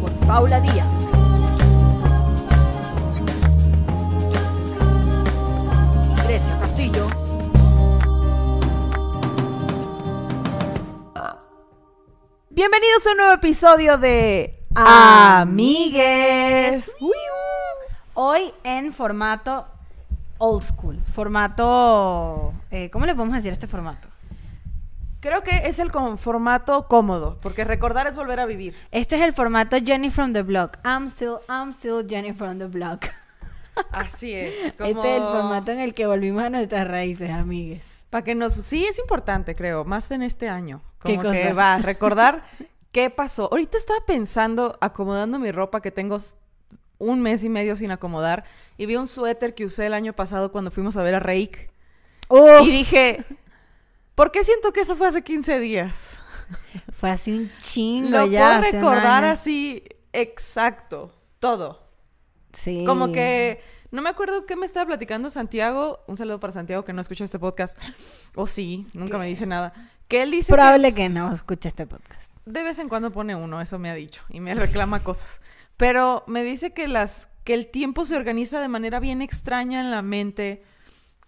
[0.00, 0.86] con Paula Díaz.
[6.10, 7.06] y Grecia Castillo.
[12.50, 16.12] Bienvenidos a un nuevo episodio de Amigues.
[18.14, 19.66] Hoy en formato
[20.38, 24.09] old school, formato, eh, ¿cómo le podemos decir a este formato?
[25.20, 28.74] Creo que es el con formato cómodo, porque recordar es volver a vivir.
[28.91, 30.78] Este es el formato Jenny from the Block.
[30.84, 33.04] I'm still, I'm still Jenny from the Block.
[33.92, 34.54] Así es.
[34.64, 37.87] Este es el formato en el que volvimos a nuestras raíces, amigues.
[38.10, 38.54] Para que nos...
[38.54, 40.82] Sí, es importante, creo, más en este año.
[41.04, 42.42] ¿Qué Como que va, recordar
[42.92, 43.48] qué pasó.
[43.51, 46.18] Ahorita estaba pensando, acomodando mi ropa que tengo
[47.02, 48.45] un mes y medio sin acomodar,
[48.77, 51.70] y vi un suéter que usé el año pasado cuando fuimos a ver a Reik,
[52.62, 53.24] y dije,
[54.15, 56.18] ¿por qué siento que eso fue hace 15 días?
[56.93, 58.59] Fue así un chingo Lo ya.
[58.60, 59.82] puedo recordar así,
[60.13, 61.88] exacto, todo.
[62.52, 62.85] Sí.
[62.87, 66.00] Como que no me acuerdo qué me estaba platicando Santiago.
[66.06, 67.78] Un saludo para Santiago que no escucha este podcast.
[68.34, 69.72] O sí, nunca me dice nada.
[70.09, 72.31] Que él dice Probable que no escuche este podcast.
[72.44, 74.22] que de vez en cuando pone uno, eso me ha dicho.
[74.28, 75.41] Y me reclama cosas.
[75.76, 79.91] Pero me dice que las que el tiempo se organiza de manera bien extraña en
[79.91, 80.62] la mente.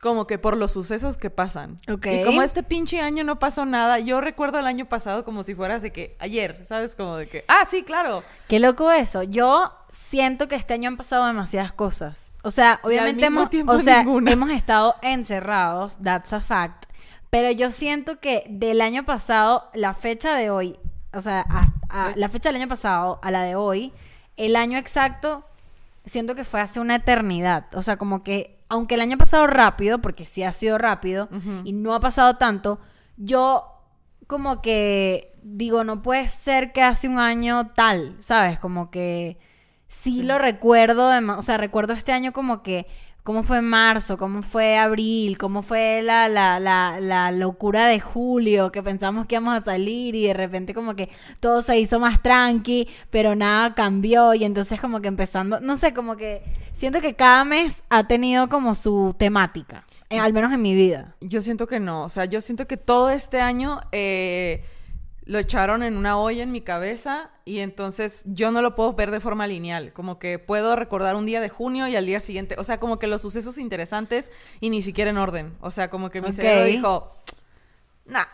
[0.01, 1.79] Como que por los sucesos que pasan.
[1.91, 2.07] Ok.
[2.07, 5.55] Y como este pinche año no pasó nada, yo recuerdo el año pasado como si
[5.55, 6.95] fuera de que ayer, ¿sabes?
[6.95, 8.23] Como de que, ah, sí, claro.
[8.47, 9.23] Qué loco eso.
[9.23, 12.35] Yo siento que este año han pasado demasiadas cosas.
[12.43, 16.85] O sea, obviamente hemos, o sea, hemos estado encerrados, that's a fact.
[17.31, 20.79] Pero yo siento que del año pasado, la fecha de hoy,
[21.15, 23.95] o sea, a- a- la fecha del año pasado a la de hoy,
[24.37, 25.45] el año exacto,
[26.05, 27.67] siento que fue hace una eternidad.
[27.75, 31.29] O sea, como que, aunque el año ha pasado rápido, porque sí ha sido rápido,
[31.65, 32.81] y no ha pasado tanto,
[33.17, 33.71] yo
[34.27, 38.59] como que digo, no puede ser que hace un año tal, ¿sabes?
[38.59, 39.39] Como que
[39.89, 42.87] sí, lo recuerdo, o sea, recuerdo este año como que
[43.25, 48.71] cómo fue marzo, cómo fue abril, cómo fue la, la, la, la locura de julio,
[48.71, 51.09] que pensamos que íbamos a salir y de repente como que
[51.41, 54.35] todo se hizo más tranqui, pero nada cambió.
[54.35, 56.43] Y entonces como que empezando, no sé, como que
[56.75, 61.17] siento que cada mes ha tenido como su temática, eh, al menos en mi vida.
[61.23, 64.63] Yo siento que no, o sea, yo siento que todo este año eh,
[65.27, 69.11] lo echaron en una olla en mi cabeza y entonces yo no lo puedo ver
[69.11, 72.57] de forma lineal, como que puedo recordar un día de junio y al día siguiente,
[72.59, 74.31] o sea, como que los sucesos interesantes
[74.61, 76.35] y ni siquiera en orden, o sea, como que mi Ok.
[76.35, 77.11] cerebro dijo,
[78.07, 78.25] nah.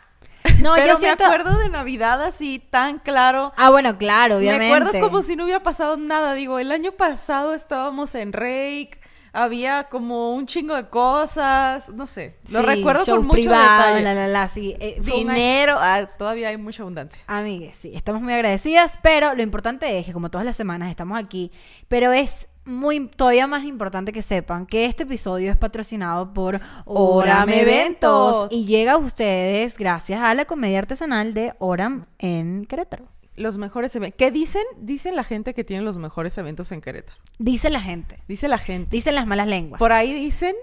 [0.63, 1.25] No, Pero yo me siento...
[1.25, 3.53] acuerdo de Navidad así tan claro.
[3.57, 4.69] Ah, bueno, claro, obviamente.
[4.69, 6.35] Me acuerdo como si no hubiera pasado nada.
[6.35, 9.00] Digo, el año pasado estábamos en Rake,
[9.33, 12.37] había como un chingo de cosas, no sé.
[12.51, 14.03] Lo Sí, recuerdo show con mucho privado, detalle.
[14.05, 14.77] La, la, la, sí.
[14.81, 17.23] eh, Dinero, ah, todavía hay mucha abundancia.
[17.27, 21.19] Amigues, sí, estamos muy agradecidas, pero lo importante es que como todas las semanas estamos
[21.19, 21.53] aquí,
[21.89, 27.49] pero es muy todavía más importante que sepan que este episodio es patrocinado por Oram
[27.49, 28.49] Eventos.
[28.53, 33.09] y llega a ustedes gracias a la comedia artesanal de Oram en Querétaro.
[33.41, 34.19] Los mejores eventos.
[34.19, 34.63] ¿Qué dicen?
[34.79, 37.19] Dicen la gente que tiene los mejores eventos en Querétaro.
[37.39, 38.91] Dice la gente, Dice la gente.
[38.91, 39.79] dicen las malas lenguas.
[39.79, 40.55] Por ahí dicen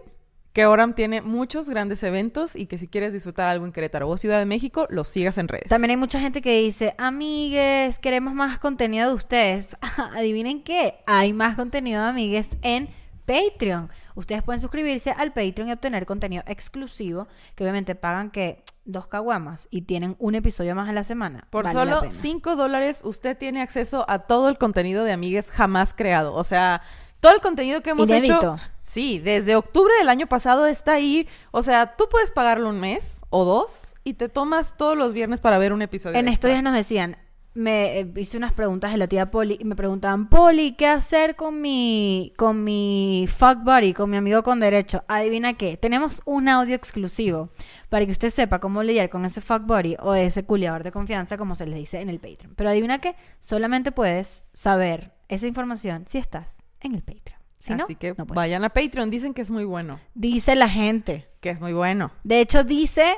[0.54, 4.18] que Oram tiene muchos grandes eventos y que si quieres disfrutar algo en Querétaro o
[4.18, 5.70] Ciudad de México, los sigas en redes.
[5.70, 9.78] También hay mucha gente que dice, amigues, queremos más contenido de ustedes.
[10.16, 12.90] Adivinen qué, hay más contenido de amigues en
[13.28, 13.92] Patreon.
[14.16, 19.68] Ustedes pueden suscribirse al Patreon y obtener contenido exclusivo, que obviamente pagan que dos caguamas
[19.70, 21.46] y tienen un episodio más a la semana.
[21.52, 22.14] Por Vale solo pena.
[22.14, 26.34] 5 dólares usted tiene acceso a todo el contenido de Amigues jamás creado.
[26.34, 26.82] O sea,
[27.20, 28.38] todo el contenido que hemos Inédito.
[28.38, 28.56] hecho.
[28.82, 31.28] Sí, desde octubre del año pasado está ahí.
[31.52, 33.74] O sea, tú puedes pagarlo un mes o dos
[34.06, 36.18] y te tomas todos los viernes para ver un episodio.
[36.18, 37.18] En estos días nos decían,
[37.58, 41.36] me eh, hice unas preguntas de la tía Poli y me preguntaban, Poli, ¿qué hacer
[41.36, 45.04] con mi, con mi fuck buddy, con mi amigo con derecho?
[45.08, 47.50] Adivina qué, tenemos un audio exclusivo
[47.90, 51.38] para que usted sepa cómo lidiar con ese fuck buddy o ese culiador de confianza,
[51.38, 52.54] como se les dice en el Patreon.
[52.56, 57.40] Pero adivina qué, solamente puedes saber esa información si estás en el Patreon.
[57.60, 58.36] Si no, Así que no puedes.
[58.36, 59.10] vayan a Patreon.
[59.10, 60.00] Dicen que es muy bueno.
[60.14, 61.28] Dice la gente.
[61.42, 62.12] Que es muy bueno.
[62.24, 63.16] De hecho, dice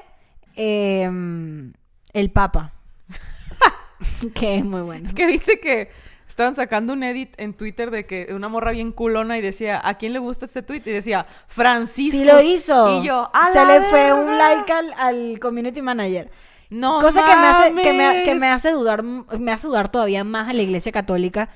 [0.55, 1.73] em,
[2.13, 2.78] el Papa.
[4.33, 5.09] que es muy bueno.
[5.15, 5.89] Que viste que
[6.27, 9.95] estaban sacando un edit en Twitter de que una morra bien culona y decía, ¿a
[9.97, 10.83] quién le gusta este tweet?
[10.85, 12.17] Y decía, Francisco.
[12.17, 13.01] Sí lo hizo.
[13.01, 16.31] Y yo, ¡a Se la le fue un like al, al community manager.
[16.69, 20.23] No Cosa que me hace, que me, que me hace dudar, me hace dudar todavía
[20.23, 21.49] más a la iglesia católica.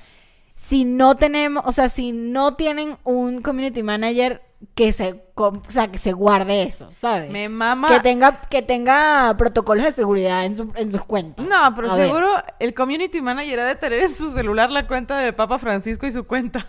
[0.54, 4.42] Si no tenemos, o sea, si no tienen un community manager
[4.74, 7.30] que se, o sea, que se guarde eso, ¿sabes?
[7.30, 7.88] Me mama.
[7.88, 11.44] Que tenga, que tenga protocolos de seguridad en, su- en sus cuentas.
[11.46, 12.06] No, pero A ver.
[12.06, 12.28] seguro
[12.60, 16.12] el community manager ha de tener en su celular la cuenta del Papa Francisco y
[16.12, 16.66] su cuenta.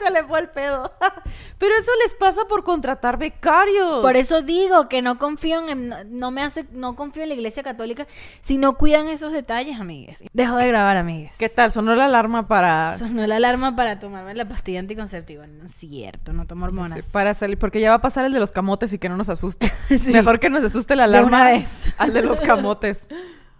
[0.00, 0.92] ¡Ay, se le fue el pedo!
[1.58, 4.00] Pero eso les pasa por contratar becarios.
[4.00, 7.34] Por eso digo que no confío en, no, no me hace, no confío en la
[7.34, 8.06] iglesia católica
[8.40, 10.24] si no cuidan esos detalles, amigues.
[10.32, 11.36] Dejo de grabar, amigues.
[11.38, 11.70] ¿Qué tal?
[11.70, 15.46] Sonó la alarma para, Sonó la alarma para tomarme la pastilla anticonceptiva.
[15.46, 17.10] No es cierto, no tomo hormonas.
[17.12, 19.28] para salir, porque ya va a pasar el de los camotes y que no nos
[19.28, 19.70] asuste.
[20.00, 20.12] Sí.
[20.12, 21.82] Mejor que nos asuste la De alarma una vez.
[21.98, 23.08] al de los camotes.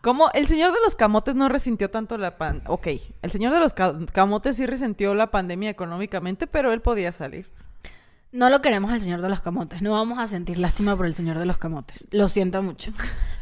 [0.02, 0.30] ¿Cómo?
[0.32, 2.62] El señor de los camotes no resintió tanto la pan...
[2.66, 2.88] Ok,
[3.22, 7.50] el señor de los ca- camotes sí resintió la pandemia económicamente, pero él podía salir.
[8.32, 9.82] No lo queremos el señor de los camotes.
[9.82, 12.06] No vamos a sentir lástima por el señor de los camotes.
[12.12, 12.92] Lo siento mucho.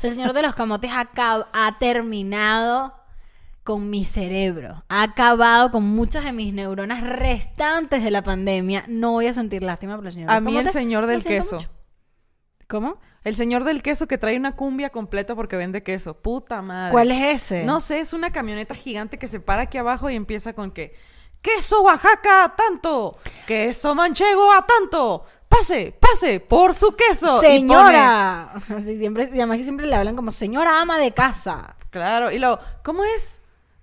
[0.02, 1.08] El señor de los camotes ha,
[1.52, 2.94] ha terminado
[3.64, 4.82] con mi cerebro.
[4.88, 8.84] Ha acabado con muchas de mis neuronas restantes de la pandemia.
[8.88, 10.72] No voy a sentir lástima por el señor de A los mí el camotes.
[10.72, 11.56] señor del queso.
[11.56, 11.68] mucho.
[12.68, 12.98] ¿Cómo?
[13.24, 16.12] El señor del queso que trae una cumbia completa porque vende queso.
[16.14, 16.92] Puta madre.
[16.92, 17.64] ¿Cuál es ese?
[17.64, 20.94] No sé, es una camioneta gigante que se para aquí abajo y empieza con que
[21.40, 23.16] queso Oaxaca a tanto,
[23.46, 27.38] queso manchego a tanto, pase, pase por su queso.
[27.38, 28.52] Y Señora.
[28.76, 31.74] Así siempre, y además que siempre le hablan como señora ama de casa.
[31.90, 33.40] claro, y luego, ¿cómo es?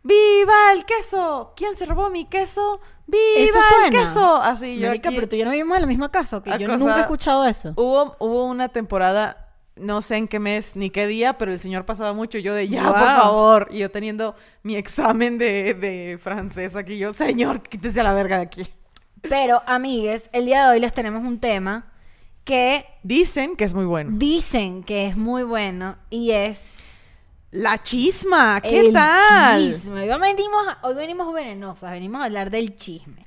[0.07, 1.53] ¡Viva el queso!
[1.55, 2.79] ¿Quién se robó mi queso?
[3.07, 4.35] ¡Viva Eso el queso!
[4.41, 6.51] Así yo Marica, aquí- pero tú y yo no vivimos en la misma casa, que
[6.59, 7.73] yo nunca he escuchado eso.
[7.75, 11.85] Hubo, hubo una temporada, no sé en qué mes ni qué día, pero el señor
[11.85, 12.37] pasaba mucho.
[12.37, 13.67] Yo de ya, por favor.
[13.71, 16.99] Y yo teniendo mi examen de, de francés aquí.
[16.99, 18.67] Yo, señor, quítese a la verga de aquí.
[19.23, 21.91] Pero, amigues, el día de hoy les tenemos un tema
[22.43, 24.11] que Dicen que es muy bueno.
[24.13, 26.84] dicen que es muy bueno y es
[27.55, 29.71] La chisma, ¿qué el tal?
[29.71, 30.11] chisme.
[30.11, 33.25] Hoy venimos, hoy venimos venenosas, venimos a hablar del chisme.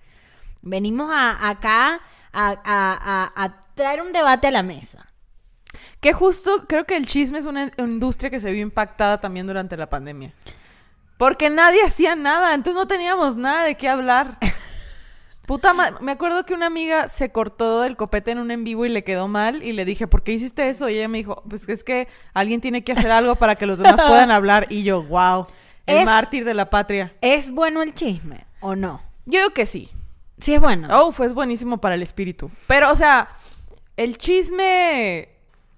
[0.63, 2.01] Venimos a, acá
[2.33, 5.07] a- a- a traer un debate a la mesa.
[6.01, 9.77] Que justo creo que el chisme es una industria que se vio impactada también durante
[9.77, 10.33] la pandemia.
[11.17, 14.39] Porque nadie hacía nada, entonces no teníamos nada de qué hablar.
[15.49, 18.85] Puta madre, me acuerdo que una amiga se cortó el copete en un en vivo
[18.85, 20.91] y le quedó mal y le dije, ¿por qué hiciste eso?
[20.91, 23.79] Y ella me dijo, pues es que alguien tiene que hacer algo para que los
[23.79, 24.67] demás puedan hablar.
[24.69, 25.47] Y yo, wow,
[25.87, 27.15] el Es- mártir de la patria.
[27.23, 29.01] ¿Es bueno el chisme o no?
[29.25, 29.89] Yo digo que sí.
[30.39, 30.87] Sí es bueno.
[30.93, 32.51] Oh, fue buenísimo para el espíritu.
[32.67, 33.31] Pero, o sea,
[33.97, 35.31] el chisme.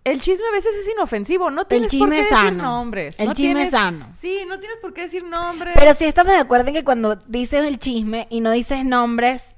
[0.03, 1.53] El chisme a veces es inofensivo.
[1.53, 3.21] No tienes por qué decir nombres.
[3.21, 4.09] El no chisme es sano.
[4.15, 5.75] Sí, no tienes por qué decir nombres.
[5.79, 9.57] Pero sí estamos de acuerdo en que cuando dices el chisme y no dices nombres,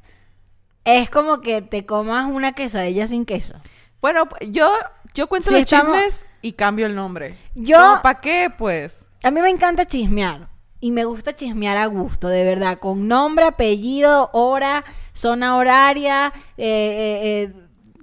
[0.85, 3.55] es como que te comas una quesadilla sin queso.
[4.01, 4.73] Bueno, yo,
[5.15, 7.37] yo cuento los estamos- chismes y cambio el nombre.
[7.55, 9.09] Yo- ¿Para qué, pues?
[9.23, 10.49] A mí me encanta chismear.
[10.81, 12.79] Y me gusta chismear a gusto, de verdad.
[12.81, 17.53] Con nombre, apellido, hora, zona horaria, eh, eh, eh,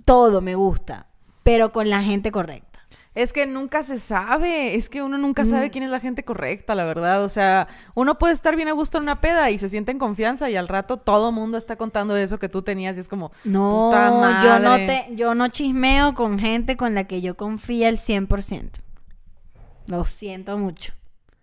[0.06, 1.08] todo me gusta.
[1.44, 2.69] Pero con la gente correcta.
[3.16, 6.76] Es que nunca se sabe, es que uno nunca sabe quién es la gente correcta,
[6.76, 7.24] la verdad.
[7.24, 9.98] O sea, uno puede estar bien a gusto en una peda y se siente en
[10.00, 13.32] confianza y al rato todo mundo está contando eso que tú tenías y es como,
[13.44, 15.06] No, puta yo no madre.
[15.10, 18.70] te, yo no chismeo con gente con la que yo confía al 100%.
[19.88, 20.94] Lo siento mucho.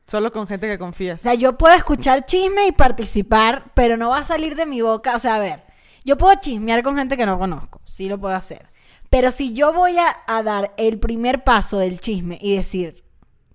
[0.04, 1.20] Solo con gente que O confías.
[1.20, 5.16] sea, yo puedo escuchar chisme y participar, pero no va a salir de mi boca.
[5.16, 5.64] O sea, a ver,
[6.04, 8.68] yo puedo chismear con gente que no conozco, sí lo puedo hacer.
[9.10, 13.04] Pero si yo voy a, a dar el primer paso del chisme y decir,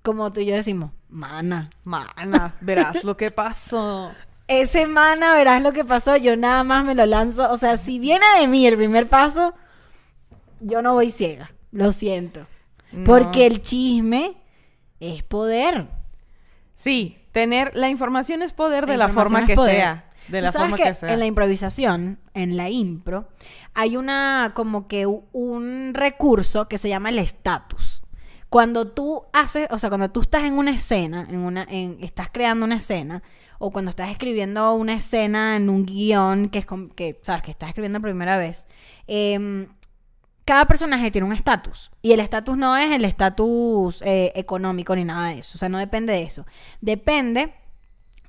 [0.02, 4.12] como tú y yo decimos, mana, Mana, verás lo que pasó.
[4.60, 7.52] ese mana, verás lo que pasó, yo nada más me lo lanzo.
[7.52, 9.54] O sea, si viene de mí el primer paso,
[10.60, 12.48] yo no voy ciega, lo siento.
[12.92, 13.06] No.
[13.06, 14.36] Porque el chisme
[15.00, 15.88] es poder.
[16.74, 20.11] Sí, tener la información es poder de La forma que sea.
[20.28, 21.14] De Tú la sabes forma que, que, sea.
[21.14, 23.28] En la improvisación, en la impro,
[23.74, 28.04] hay una como que un recurso que se llama el estatus.
[28.50, 32.30] Cuando tú haces, o sea, cuando tú estás en una escena, en una, en, estás
[32.32, 33.24] creando una escena,
[33.60, 37.70] o cuando estás escribiendo una escena en un guion que es que, sabes, que estás
[37.70, 38.66] escribiendo por primera vez,
[39.08, 39.68] em,
[40.46, 41.92] cada personaje tiene un estatus.
[42.02, 45.54] Y el estatus no es el estatus eh, económico ni nada de eso.
[45.56, 46.46] O sea, no depende de eso.
[46.82, 47.54] Depende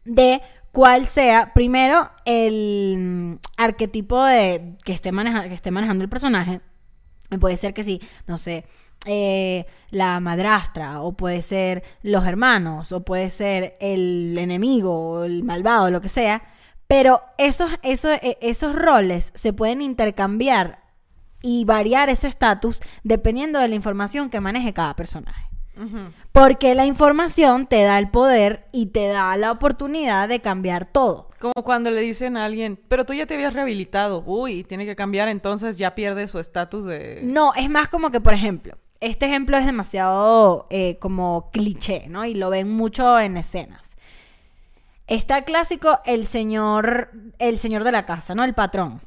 [0.05, 0.41] de
[0.73, 6.61] cuál sea, primero, el mm, arquetipo de, que, esté maneja- que esté manejando el personaje.
[7.41, 8.67] Puede ser que sí, no sé,
[9.07, 15.43] eh, la madrastra, o puede ser los hermanos, o puede ser el enemigo, o el
[15.45, 16.43] malvado, lo que sea.
[16.87, 20.83] Pero esos, esos, eh, esos roles se pueden intercambiar
[21.43, 25.47] y variar ese estatus dependiendo de la información que maneje cada personaje.
[26.33, 31.29] Porque la información te da el poder y te da la oportunidad de cambiar todo.
[31.39, 34.23] Como cuando le dicen a alguien, pero tú ya te habías rehabilitado.
[34.27, 37.21] Uy, tiene que cambiar, entonces ya pierde su estatus de...
[37.25, 42.25] No, es más como que, por ejemplo, este ejemplo es demasiado eh, como cliché, ¿no?
[42.25, 43.97] Y lo ven mucho en escenas.
[45.09, 48.45] Está clásico el señor, el señor de la casa, ¿no?
[48.45, 49.01] El patrón.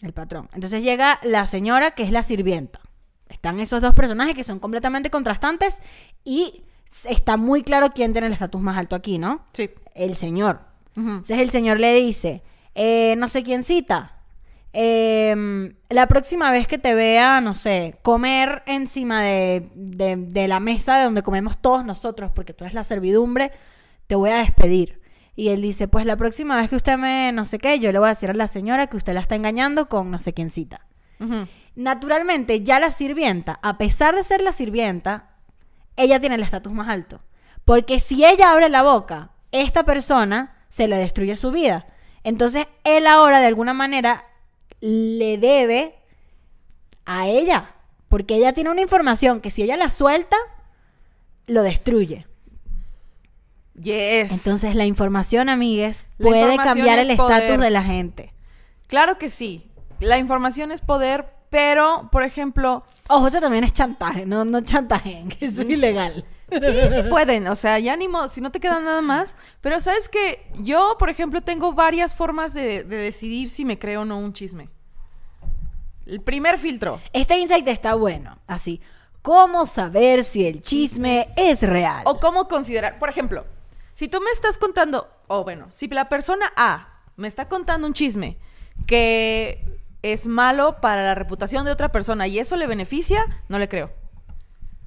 [0.00, 0.48] El patrón.
[0.54, 2.80] Entonces llega la señora que es la sirvienta.
[3.32, 5.82] Están esos dos personajes que son completamente contrastantes
[6.24, 6.62] y
[7.08, 9.44] está muy claro quién tiene el estatus más alto aquí, ¿no?
[9.52, 9.70] Sí.
[9.94, 10.60] El señor.
[10.94, 12.42] Entonces el señor le dice,
[12.74, 14.18] eh, no sé quién cita.
[14.74, 20.60] em, la próxima vez que te vea, no sé, comer encima de, de- de la
[20.60, 23.50] mesa de donde comemos todos nosotros, porque tú eres la servidumbre,
[24.06, 25.00] te voy a despedir.
[25.36, 27.98] Y él dice, pues la próxima vez que usted me, no sé qué, yo le
[27.98, 30.48] voy a decir a la señora que usted la está engañando con no sé quién
[30.48, 30.86] cita.
[31.74, 35.30] Naturalmente, ya la sirvienta, a pesar de ser la sirvienta,
[35.96, 37.20] ella tiene el estatus más alto.
[37.64, 41.86] Porque si ella abre la boca, esta persona se le destruye su vida.
[42.24, 44.26] Entonces, él ahora de alguna manera
[44.80, 45.96] le debe
[47.04, 47.74] a ella.
[48.08, 50.36] Porque ella tiene una información que si ella la suelta,
[51.46, 52.26] lo destruye.
[53.74, 54.32] Yes.
[54.32, 58.34] Entonces, la información, amigues, La puede información cambiar el estatus de la gente.
[58.86, 59.70] Claro que sí.
[59.98, 62.82] La información es poder, pero, por ejemplo,
[63.14, 66.24] Ojo, eso también es chantaje, no, no chantaje, que es ilegal.
[66.50, 66.58] Sí,
[66.94, 69.36] sí pueden, o sea, ya ni modo, si no te queda nada más.
[69.60, 74.00] Pero sabes que yo, por ejemplo, tengo varias formas de, de decidir si me creo
[74.00, 74.70] o no un chisme.
[76.06, 77.00] El primer filtro.
[77.12, 78.80] Este insight está bueno, así.
[79.20, 82.02] ¿Cómo saber si el chisme es real?
[82.06, 83.44] O cómo considerar, por ejemplo,
[83.92, 87.92] si tú me estás contando, o bueno, si la persona A me está contando un
[87.92, 88.38] chisme
[88.86, 93.68] que es malo para la reputación de otra persona y eso le beneficia, no le
[93.68, 93.90] creo.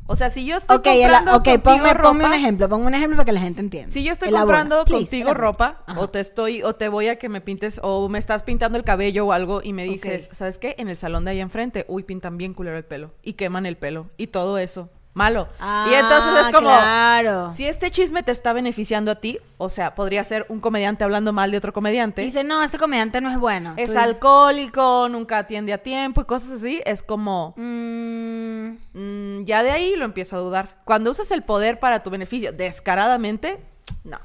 [0.08, 2.94] O sea, si yo estoy comprando ok, contigo ponme, ropa, ponme un ejemplo, ponme un
[2.94, 3.92] ejemplo para que la gente entienda.
[3.92, 5.48] Si yo estoy Elabora, comprando please, contigo elabora.
[5.48, 6.00] ropa, Ajá.
[6.00, 8.84] o te estoy, o te voy a que me pintes, o me estás pintando el
[8.84, 10.30] cabello o algo, y me dices.
[10.32, 10.76] ¿sabes qué?
[10.78, 13.16] En el salón de ahí enfrente, uy, pintan bien culero el pelo.
[13.24, 14.12] Y queman el pelo.
[14.18, 14.92] Y todo eso.
[15.16, 15.48] Malo.
[15.90, 16.68] y entonces Ah, es como.
[16.68, 17.52] claro.
[17.56, 21.32] Si este chisme te está beneficiando a ti, o sea, podría ser un comediante hablando
[21.34, 22.22] mal de otro comediante.
[22.22, 23.74] Dice, no, ese comediante no es bueno.
[23.78, 26.82] es Tú- alcohólico, nunca atiende a tiempo y cosas así.
[26.86, 27.54] Es como.
[27.56, 30.82] Mm, mm, ya de ahí lo empiezo a dudar.
[30.84, 33.64] Cuando usas el poder para tu beneficio descaradamente,
[34.04, 34.18] no.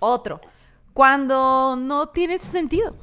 [0.00, 0.40] Otro.
[0.92, 2.96] Cuando no tiene sentido.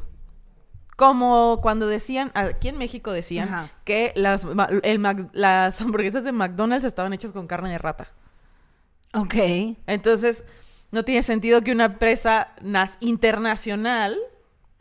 [0.99, 3.71] Como cuando decían, aquí en México decían Ajá.
[3.85, 4.45] que las,
[4.83, 8.09] el hamburguesas de McDonald's estaban hechas con carne de rata.
[9.13, 9.33] ok.
[9.87, 10.43] Entonces,
[10.91, 12.49] no tiene sentido que una empresa
[12.99, 14.17] internacional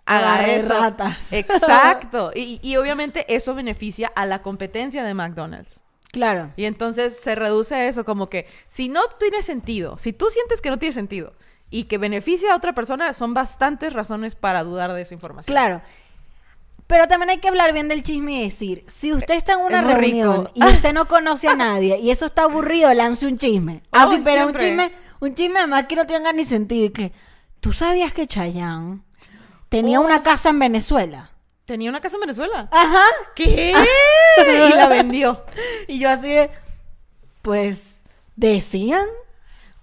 [0.06, 0.76] agarre eso.
[0.76, 1.32] ratas.
[1.32, 2.32] Exacto.
[2.34, 5.84] Y, y obviamente eso beneficia a la competencia de McDonald's.
[6.10, 6.52] Claro.
[6.56, 10.60] Y entonces se reduce a eso, como que si no tiene sentido, si tú sientes
[10.60, 11.34] que no tiene sentido
[11.70, 15.54] y que beneficia a otra persona, son bastantes razones para dudar de esa información.
[15.54, 15.80] Claro.
[16.88, 19.80] Pero también hay que hablar bien del chisme y decir, si usted está en una
[19.80, 20.50] Es reunión rico.
[20.54, 23.82] y usted no conoce a nadie y eso está aburrido, lance un chisme.
[23.92, 24.90] Oh, Así, pero un chisme,
[25.20, 26.86] un chisme además que no tenga ni sentido.
[26.86, 27.12] Y que,
[27.60, 29.02] ¿tú sabías que Chayanne
[29.68, 31.30] tenía una casa en Venezuela?
[31.66, 32.68] Tenía una casa en Venezuela.
[32.72, 33.04] Ajá.
[33.34, 33.74] ¿Qué?
[34.38, 35.44] y la vendió.
[35.88, 36.50] Y yo así de,
[37.42, 38.02] pues,
[38.34, 39.04] decían.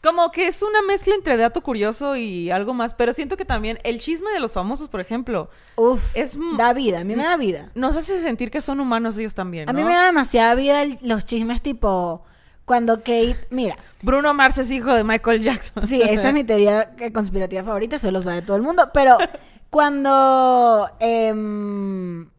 [0.05, 3.79] Como que es una mezcla entre dato curioso y algo más, pero siento que también
[3.83, 7.35] el chisme de los famosos, por ejemplo, Uf, Es da vida, a mí me da
[7.37, 7.71] vida.
[7.73, 10.99] nos hace sentir que son humanos ellos también, A mí me da demasiada vida el-
[11.01, 12.23] los chismes tipo,
[12.65, 15.87] cuando Kate, mira, Bruno Mars es hijo de Michael Jackson.
[15.87, 18.89] Sí, esa es mi teoría conspirativa favorita, eso lo sabe todo el mundo.
[18.93, 19.17] Pero
[19.71, 20.89] cuando.
[20.99, 22.29] em,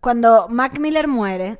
[0.00, 1.58] cuando Mac Miller muere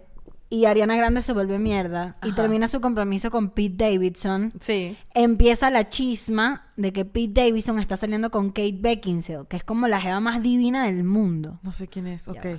[0.52, 4.98] y Ariana Grande se vuelve mierda y termina su compromiso con Pete Davidson, Sí.
[5.14, 9.86] empieza la chisma de que Pete Davidson está saliendo con Kate Beckinsale, que es como
[9.86, 11.60] la jeva más divina del mundo.
[11.62, 12.44] No sé quién es, Ya ok.
[12.44, 12.58] va.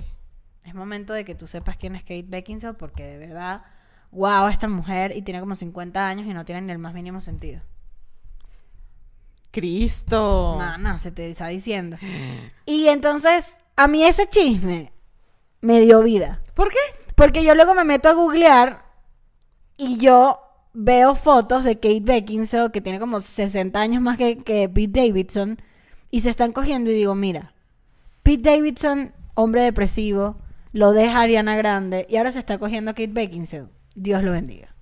[0.64, 3.62] Es momento de que tú sepas quién es Kate Beckinsale porque de verdad,
[4.10, 7.20] wow, esta mujer y tiene como 50 años y no tiene ni el más mínimo
[7.20, 7.60] sentido.
[9.50, 10.54] Cristo.
[10.58, 11.98] Mana, se te está diciendo.
[12.64, 14.92] Y entonces, a mí ese chisme
[15.60, 16.40] me dio vida.
[16.54, 16.78] ¿Por qué?
[17.14, 18.84] Porque yo luego me meto a googlear
[19.76, 20.40] y yo
[20.72, 25.58] veo fotos de Kate Beckinsale, que tiene como 60 años más que, que Pete Davidson,
[26.10, 27.52] y se están cogiendo y digo, mira,
[28.22, 30.36] Pete Davidson, hombre depresivo,
[30.72, 33.68] lo deja Ariana Grande y ahora se está cogiendo a Kate Beckinsale.
[33.94, 34.74] Dios lo bendiga.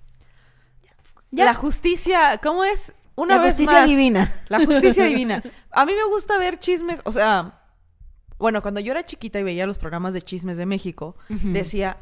[1.31, 1.45] Ya.
[1.45, 2.93] La justicia, ¿cómo es?
[3.15, 3.89] Una La vez justicia más.
[3.89, 4.33] divina.
[4.47, 5.43] La justicia divina.
[5.71, 7.61] A mí me gusta ver chismes, o sea,
[8.37, 11.97] bueno, cuando yo era chiquita y veía los programas de chismes de México, decía,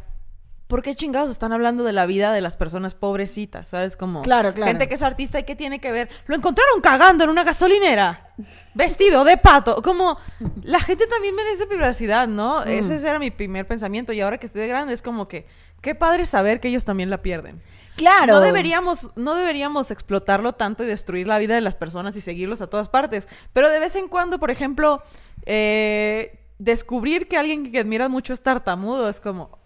[0.70, 3.70] ¿por qué chingados están hablando de la vida de las personas pobrecitas?
[3.70, 3.98] ¿Sabes?
[3.98, 4.72] Como Claro, claro.
[4.72, 6.10] gente que es artista y qué tiene que ver.
[6.28, 8.34] Lo encontraron cagando en una gasolinera,
[8.76, 9.82] vestido de pato.
[9.82, 10.20] Como
[10.62, 12.62] la gente también merece privacidad, ¿no?
[12.62, 12.68] Mm.
[12.68, 14.14] Ese era mi primer pensamiento.
[14.14, 15.48] Y ahora que estoy de grande, es como que
[15.82, 17.64] qué padre saber que ellos también la pierden.
[17.96, 18.34] Claro.
[18.34, 22.62] No deberíamos, no deberíamos explotarlo tanto y destruir la vida de las personas y seguirlos
[22.62, 23.28] a todas partes.
[23.54, 25.02] Pero de vez en cuando, por ejemplo,
[25.48, 29.58] eh, descubrir que alguien que admiras mucho es tartamudo es como.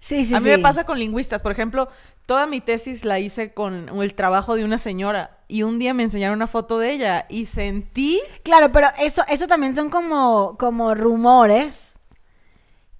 [0.00, 0.50] Sí, sí, a mí sí.
[0.50, 1.42] me pasa con lingüistas.
[1.42, 1.88] Por ejemplo,
[2.26, 5.38] toda mi tesis la hice con el trabajo de una señora.
[5.46, 8.20] Y un día me enseñaron una foto de ella y sentí.
[8.42, 11.98] Claro, pero eso, eso también son como, como rumores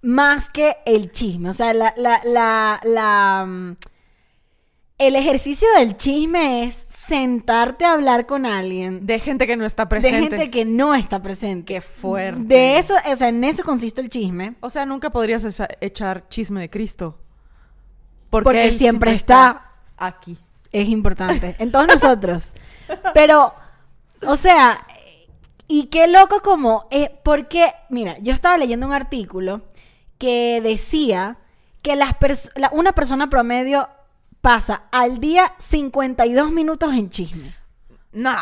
[0.02, 1.50] más que el chisme.
[1.50, 3.76] O sea, la, la, la, la, mm,
[5.00, 9.85] el ejercicio del chisme es sentarte a hablar con alguien De gente que no está
[9.85, 10.37] de presente.
[10.37, 11.64] gente que no está presente.
[11.75, 12.42] Qué fuerte.
[12.45, 14.54] De eso, o sea, en eso consiste el chisme.
[14.61, 15.45] O sea, nunca podrías
[15.80, 17.19] echar chisme de Cristo.
[18.28, 20.38] Porque él siempre está aquí.
[20.71, 21.57] Es importante.
[21.59, 22.52] En todos nosotros.
[23.14, 23.54] Pero,
[24.26, 24.87] o sea,
[25.66, 29.62] y qué loco como, eh, porque, mira, yo estaba leyendo un artículo
[30.19, 31.38] que decía
[31.83, 33.88] que las pers- la- una persona promedio
[34.40, 37.54] pasa al día 52 minutos en chisme.
[38.12, 38.35] No.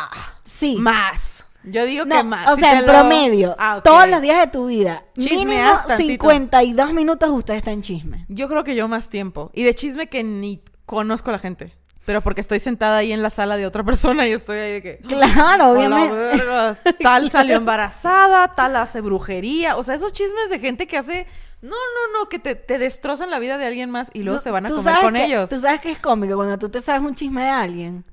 [0.43, 0.77] Sí.
[0.79, 1.45] Más.
[1.63, 2.49] Yo digo No, que más.
[2.49, 5.85] o Si sea, en lo- promedio, Ah, todos los días de tu vida, mínimo Chismeas
[5.85, 6.07] tantito.
[6.09, 8.25] 52 minutos usted está en chisme.
[8.29, 9.51] Yo creo que yo más tiempo.
[9.53, 11.73] Y de chisme que ni conozco a la gente.
[12.05, 14.81] Pero porque estoy sentada ahí en la sala de otra persona y estoy ahí de
[14.81, 14.97] que.
[15.07, 16.15] Claro, "A la obviamente.
[16.15, 19.75] verga, Tal salió embarazada, tal hace brujería.
[19.77, 21.27] O sea, esos chismes de gente que hace.
[21.61, 24.43] No, no, no, que te, te destrozan la vida de alguien más y luego Tú-
[24.43, 25.49] se van a comer con que- ellos.
[25.49, 28.05] Tú sabes que es cómico cuando tú te sabes un chisme de alguien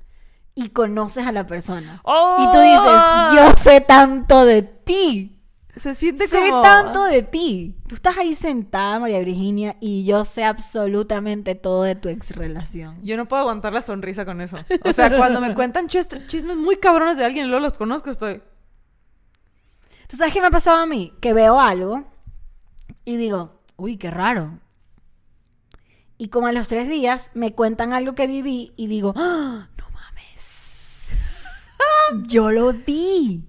[0.55, 2.01] y conoces a la persona.
[2.05, 2.37] ¡Oh!
[2.41, 5.33] Y tú dices, yo sé tanto de ti.
[5.77, 6.63] Se siente Sé como.
[6.63, 7.77] tanto de ti.
[7.87, 12.99] Tú estás ahí sentada, María Virginia, y yo sé absolutamente todo de tu ex relación.
[13.03, 14.57] Yo no puedo aguantar la sonrisa con eso.
[14.85, 18.09] O sea, cuando me cuentan chis- chismes muy cabrones de alguien y luego los conozco,
[18.09, 18.43] estoy.
[20.09, 21.13] ¿Tú sabes qué me ha pasado a mí?
[21.21, 22.05] Que veo algo
[23.07, 24.59] y digo, uy, qué raro.
[26.19, 29.69] Y como a los tres días me cuentan algo que viví y digo, ¡Ah!
[29.79, 31.09] no mames.
[32.27, 33.45] Yo lo vi.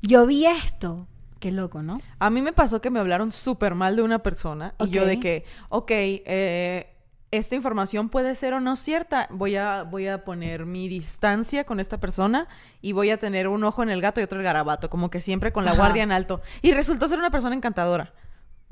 [0.00, 1.06] Yo vi esto.
[1.40, 2.00] Qué loco, ¿no?
[2.18, 5.18] A mí me pasó que me hablaron súper mal de una persona y yo de
[5.18, 6.94] que, ok, eh,
[7.30, 9.26] esta información puede ser o no cierta.
[9.30, 12.46] Voy a, voy a poner mi distancia con esta persona
[12.82, 15.08] y voy a tener un ojo en el gato y otro en el garabato, como
[15.08, 15.80] que siempre con la Ajá.
[15.80, 16.42] guardia en alto.
[16.60, 18.12] Y resultó ser una persona encantadora.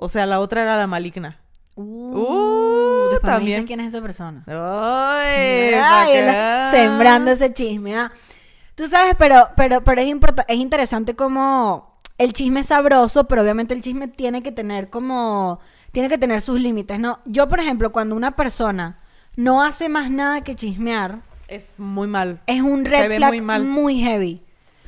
[0.01, 1.39] O sea, la otra era la maligna.
[1.75, 3.47] Uh, después me también.
[3.61, 4.43] dices quién es esa persona.
[4.47, 7.97] Ay, Ay, la- sembrando ese chisme.
[7.97, 8.13] ah.
[8.75, 10.09] Tú sabes, pero, pero, pero es,
[10.49, 15.59] es interesante como el chisme es sabroso, pero obviamente el chisme tiene que tener como,
[15.93, 17.19] tiene que tener sus límites, ¿no?
[17.25, 19.01] Yo, por ejemplo, cuando una persona
[19.37, 22.41] no hace más nada que chismear, Es muy mal.
[22.47, 23.65] es un Se red ve flag muy mal.
[23.65, 24.43] muy heavy.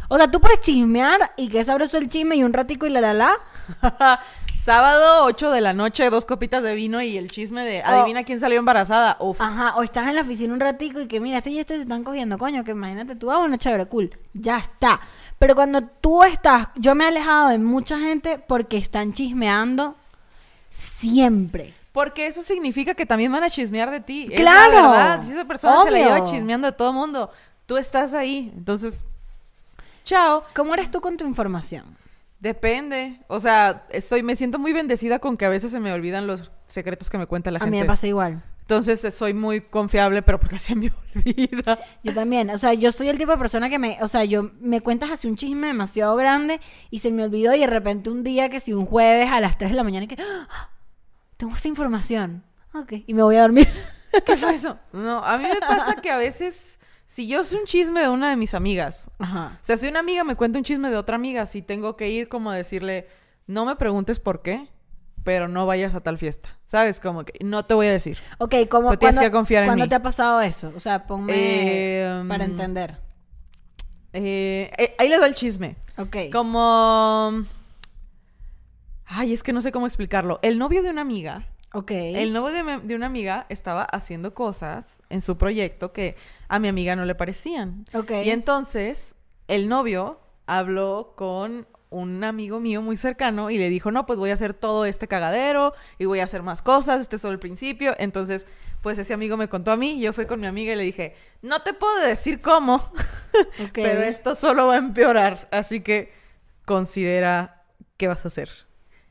[0.08, 3.00] O sea, tú puedes chismear y que sabroso el chisme y un ratico y la
[3.00, 3.30] la la.
[4.60, 8.38] Sábado, 8 de la noche, dos copitas de vino y el chisme de adivina quién
[8.38, 9.16] salió embarazada.
[9.18, 9.40] Uf.
[9.40, 11.82] Ajá, o estás en la oficina un ratico y que mira, este y este se
[11.82, 15.00] están cogiendo, coño, que imagínate tú, ah, bueno, chévere, cool, ya está.
[15.38, 19.96] Pero cuando tú estás, yo me he alejado de mucha gente porque están chismeando
[20.68, 21.72] siempre.
[21.92, 24.28] Porque eso significa que también van a chismear de ti.
[24.30, 24.72] Es ¡Claro!
[24.72, 25.22] la verdad.
[25.24, 27.30] Si esa persona se la lleva chismeando de todo mundo,
[27.64, 28.52] tú estás ahí.
[28.54, 29.04] Entonces,
[30.04, 30.44] chao.
[30.54, 31.99] ¿Cómo eres tú con tu información?
[32.40, 33.20] Depende.
[33.28, 36.50] O sea, estoy, me siento muy bendecida con que a veces se me olvidan los
[36.66, 37.70] secretos que me cuenta la A gente.
[37.76, 38.42] mí me pasa igual.
[38.62, 41.78] Entonces, soy muy confiable, pero porque se me olvida.
[42.02, 44.50] Yo también, o sea, yo soy el tipo de persona que me, o sea, yo
[44.60, 48.22] me cuentas así un chisme demasiado grande y se me olvidó y de repente un
[48.22, 50.70] día que si un jueves a las 3 de la mañana y que ¡Ah!
[51.36, 52.44] tengo esta información.
[52.72, 53.68] Ok, y me voy a dormir.
[54.24, 54.78] ¿Qué fue eso?
[54.92, 56.78] No, a mí me pasa que a veces,
[57.10, 59.58] si yo sé un chisme de una de mis amigas, Ajá.
[59.60, 62.08] O sea, si una amiga me cuenta un chisme de otra amiga, sí tengo que
[62.08, 63.08] ir como a decirle,
[63.48, 64.68] no me preguntes por qué,
[65.24, 66.56] pero no vayas a tal fiesta.
[66.66, 67.00] ¿Sabes?
[67.00, 68.18] Como que no te voy a decir.
[68.38, 69.88] Ok, ¿cómo, Pero tienes ¿cuándo, que confiar en ¿cuándo mí.
[69.88, 70.72] te ha pasado eso?
[70.76, 73.00] O sea, ponme Eh, para entender.
[74.12, 75.74] Eh, eh, ahí les va el chisme.
[75.98, 76.16] Ok.
[76.32, 77.42] Como...
[79.06, 80.38] Ay, es que no sé cómo explicarlo.
[80.42, 81.90] El novio de una amiga, Ok.
[81.92, 86.16] el novio de, una amiga estaba haciendo cosas en su proyecto que
[86.48, 87.84] a mi amiga no le parecían.
[87.94, 88.10] Ok.
[88.24, 89.14] Y entonces
[89.46, 94.30] el novio habló con un amigo mío muy cercano y le dijo, no, pues voy
[94.30, 97.38] a hacer todo este cagadero y voy a hacer más cosas, este es solo el
[97.40, 97.94] principio.
[97.98, 98.46] Entonces,
[98.80, 100.84] pues ese amigo me contó a mí y yo fui con mi amiga y le
[100.84, 102.92] dije, no te puedo decir cómo,
[103.74, 106.12] pero esto solo va a empeorar, así que
[106.64, 107.64] considera
[107.96, 108.69] qué vas a hacer.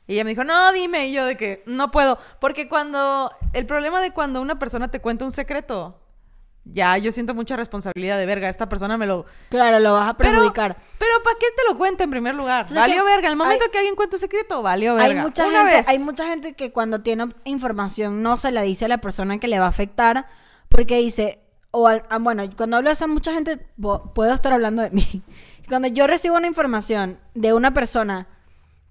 [0.09, 1.07] Y ella me dijo, no, dime.
[1.07, 2.17] Y yo de que no puedo.
[2.39, 3.31] Porque cuando.
[3.53, 6.01] El problema de cuando una persona te cuenta un secreto.
[6.65, 8.49] Ya, yo siento mucha responsabilidad de verga.
[8.49, 9.25] Esta persona me lo.
[9.49, 10.77] Claro, lo vas a Pero, perjudicar.
[10.97, 12.67] pero ¿para qué te lo cuenta en primer lugar?
[12.73, 13.29] Valió que verga.
[13.29, 15.21] El momento hay- que alguien cuenta un secreto, valió verga.
[15.21, 15.87] Hay mucha, Una gente, vez.
[15.87, 19.47] hay mucha gente que cuando tiene información no se la dice a la persona que
[19.47, 20.27] le va a afectar
[20.69, 21.39] porque dice,
[21.71, 23.57] o al- ah, bueno, cuando hablo de esa mucha gente,
[24.13, 25.23] puedo estar hablando de mí.
[25.69, 28.27] Cuando yo recibo una información de una persona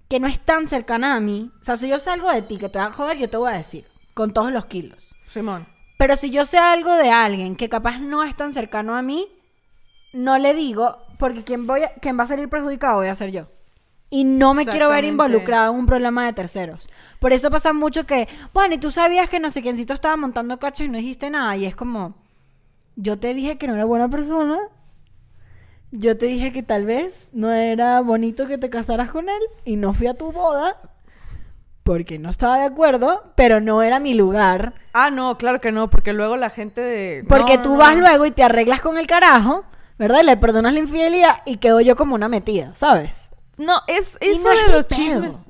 [0.09, 2.57] que no es tan cercana a mí, o sea, si yo sé algo de ti
[2.57, 5.15] que te va a joder, yo te voy a decir, con todos los kilos.
[5.27, 5.67] Simón.
[5.97, 9.27] Pero si yo sé algo de alguien que capaz no es tan cercano a mí,
[10.13, 13.31] no le digo, porque quien, voy a- quien va a salir perjudicado voy a ser
[13.31, 13.47] yo.
[14.09, 16.89] Y no me quiero ver involucrada en un problema de terceros.
[17.19, 20.57] Por eso pasa mucho que, bueno, y tú sabías que no sé quiéncito estaba montando
[20.57, 21.55] cachos y no dijiste nada.
[21.57, 22.15] Y es como,
[22.95, 24.57] yo te dije que no era buena persona.
[25.91, 29.41] Yo te dije que tal vez no era bonito que te casaras con él.
[29.65, 30.77] Y no fui a tu boda.
[31.83, 34.75] Porque no estaba de acuerdo, pero no era mi lugar.
[34.93, 37.25] Ah, no, claro que no, porque luego la gente de.
[37.27, 38.01] Porque No, tú no, vas no.
[38.01, 39.63] luego y te arreglas con el carajo,
[39.97, 40.19] ¿verdad?
[40.21, 43.31] Y le perdonas la infidelidad y quedo yo como una metida, ¿sabes?
[43.57, 44.97] No, es eso no es de los pedo.
[44.99, 45.45] chismes.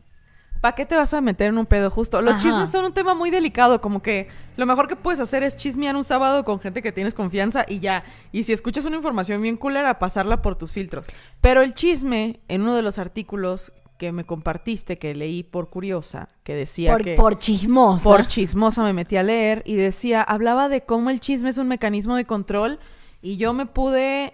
[0.61, 2.21] ¿Para qué te vas a meter en un pedo justo?
[2.21, 2.43] Los Ajá.
[2.43, 5.95] chismes son un tema muy delicado, como que lo mejor que puedes hacer es chismear
[5.95, 8.03] un sábado con gente que tienes confianza y ya.
[8.31, 11.07] Y si escuchas una información bien culera, pasarla por tus filtros.
[11.39, 16.29] Pero el chisme, en uno de los artículos que me compartiste, que leí por curiosa,
[16.43, 17.15] que decía Por, que...
[17.15, 18.03] por chismosa.
[18.03, 21.67] por chismosa me metí a leer y decía, hablaba de cómo el chisme es un
[21.67, 22.79] mecanismo de control
[23.21, 24.33] y yo me pude,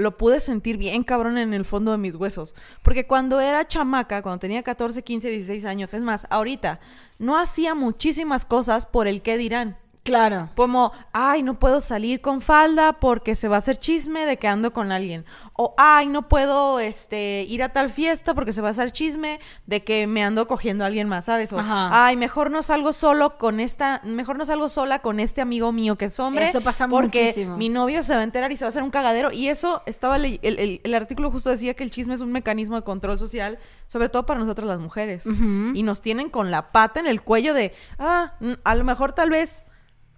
[0.00, 2.54] lo pude sentir bien cabrón en el fondo de mis huesos.
[2.82, 6.80] Porque cuando era chamaca, cuando tenía 14, 15, 16 años, es más, ahorita,
[7.18, 9.78] no hacía muchísimas cosas por el qué dirán.
[10.02, 10.48] Claro.
[10.56, 14.48] Como, ay, no puedo salir con falda porque se va a hacer chisme de que
[14.48, 15.26] ando con alguien.
[15.52, 19.38] O, ay, no puedo este, ir a tal fiesta porque se va a hacer chisme
[19.66, 21.52] de que me ando cogiendo a alguien más, ¿sabes?
[21.52, 21.90] O, Ajá.
[22.06, 25.96] ay, mejor no salgo solo con esta, mejor no salgo sola con este amigo mío
[25.96, 26.48] que es hombre.
[26.48, 27.56] Eso pasa porque muchísimo.
[27.58, 29.30] mi novio se va a enterar y se va a hacer un cagadero.
[29.32, 32.76] Y eso estaba, el, el- el artículo justo decía que el chisme es un mecanismo
[32.76, 35.26] de control social, sobre todo para nosotras las mujeres.
[35.26, 38.32] Y nos tienen con la pata en el cuello de, ah,
[38.64, 39.64] a lo mejor tal vez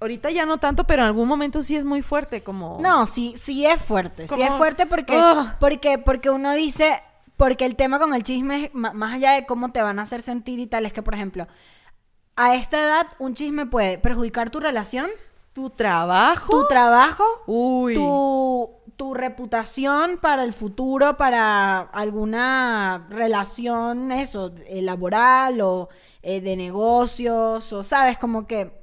[0.03, 2.79] Ahorita ya no tanto, pero en algún momento sí es muy fuerte, como...
[2.81, 4.29] No, sí, sí es fuerte.
[4.29, 5.47] Sí es fuerte porque, Ugh.
[5.61, 7.01] porque, porque uno dice,
[7.37, 10.59] porque el tema con el chisme más allá de cómo te van a hacer sentir
[10.59, 11.47] y tal, es que, por ejemplo,
[12.37, 15.09] a esta edad un chisme puede perjudicar tu relación,
[15.53, 16.51] Tu trabajo.
[16.51, 17.95] tu trabajo, Uy.
[17.95, 25.89] tu, tu reputación para el futuro, para alguna relación, eso, eh, laboral o
[26.23, 28.82] eh, de negocios, o sabes, como que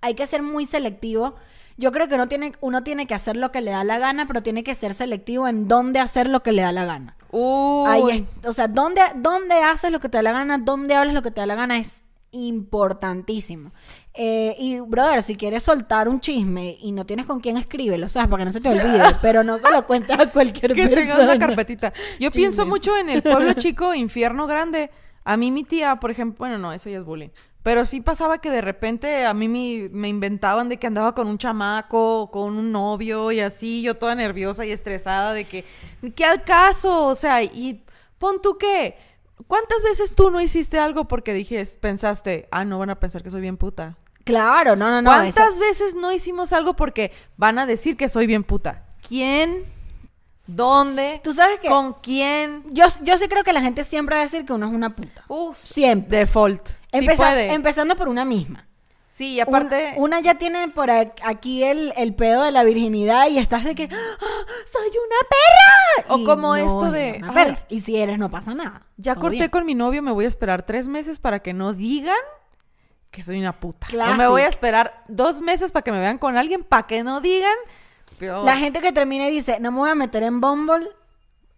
[0.00, 1.34] hay que ser muy selectivo.
[1.76, 4.26] Yo creo que uno tiene, uno tiene que hacer lo que le da la gana,
[4.26, 7.14] pero tiene que ser selectivo en dónde hacer lo que le da la gana.
[7.86, 11.14] Ahí es- o sea, dónde, dónde haces lo que te da la gana, dónde hablas
[11.14, 13.72] lo que te da la gana es importantísimo.
[14.14, 18.28] Eh, y, brother, si quieres soltar un chisme y no tienes con quién escríbelo, ¿sabes?
[18.28, 21.00] Para que no se te olvide, pero no se lo cuentes a cualquier que persona.
[21.00, 21.92] tengas una carpetita.
[22.18, 24.90] Yo pienso mucho en el pueblo chico, infierno grande.
[25.24, 27.28] A mí mi tía, por ejemplo, bueno, no, eso ya es bullying.
[27.68, 31.28] Pero sí pasaba que de repente a mí me, me inventaban de que andaba con
[31.28, 35.66] un chamaco, con un novio y así, yo toda nerviosa y estresada de que,
[36.16, 37.04] ¿qué al caso?
[37.04, 37.84] O sea, y
[38.16, 38.96] pon tú qué.
[39.46, 43.28] ¿Cuántas veces tú no hiciste algo porque dijiste, pensaste, ah, no van a pensar que
[43.30, 43.98] soy bien puta?
[44.24, 45.10] Claro, no, no, no.
[45.10, 48.86] ¿Cuántas eso- veces no hicimos algo porque van a decir que soy bien puta?
[49.06, 49.64] ¿Quién?
[50.46, 51.20] ¿Dónde?
[51.22, 52.62] Tú sabes que ¿Con quién?
[52.70, 54.96] yo, yo sí creo que la gente siempre va a decir que uno es una
[54.96, 55.22] puta.
[55.28, 56.20] Uf, Siempre.
[56.20, 56.77] default.
[56.92, 57.52] Sí Empeza- puede.
[57.52, 58.66] Empezando por una misma.
[59.08, 59.94] sí, y aparte...
[59.96, 63.74] Un- una ya tiene por aquí el, el pedo de la virginidad y estás de
[63.74, 64.16] que "Ah,
[64.72, 66.14] soy una perra.
[66.14, 67.58] O Y como no esto de, una perra.
[67.68, 68.82] Y si eres, no pasa nada.
[68.96, 69.50] ya Todo corté bien.
[69.50, 72.16] con mi novio, me voy a esperar tres meses para que no digan
[73.10, 73.86] que soy una puta.
[73.90, 74.30] No me Clásico.
[74.30, 77.54] voy a esperar dos meses para que me vean con alguien, para que no digan...
[78.18, 78.44] Peor.
[78.44, 80.88] La gente que termina y dice, no me voy a meter en Bumble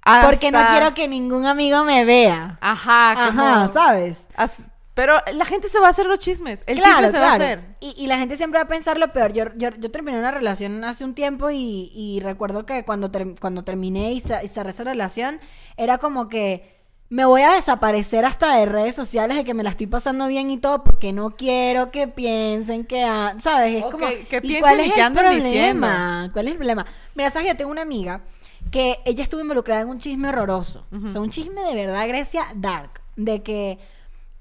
[0.02, 2.58] Hasta- porque no quiero que ningún amigo me vea.
[2.60, 3.42] Ajá, como...
[3.42, 4.26] Ajá, ¿sabes?
[4.36, 6.64] as- Pero la gente se va a hacer los chismes.
[6.66, 7.76] El Claro, chisme se va a hacer.
[7.80, 9.32] Y, y la gente siempre va a pensar lo peor.
[9.32, 13.34] Yo, yo, yo terminé una relación hace un tiempo y, y recuerdo que cuando, ter-
[13.40, 15.40] cuando terminé y, sa- y cerré esa relación,
[15.76, 19.70] era como que me voy a desaparecer hasta de redes sociales de que me la
[19.70, 23.78] estoy pasando bien y todo porque no quiero que piensen que, ah, ¿sabes?
[23.78, 26.30] Es Ok, como, que ¿y piensen cuál y es que el andan problema?
[26.32, 26.86] ¿Cuál es el problema?
[27.14, 27.48] Mira, ¿sabes?
[27.48, 28.22] Yo tengo una amiga
[28.70, 30.86] que ella estuvo involucrada en un chisme horroroso.
[31.04, 33.00] O sea, un chisme de verdad, Grecia, dark.
[33.16, 33.78] De que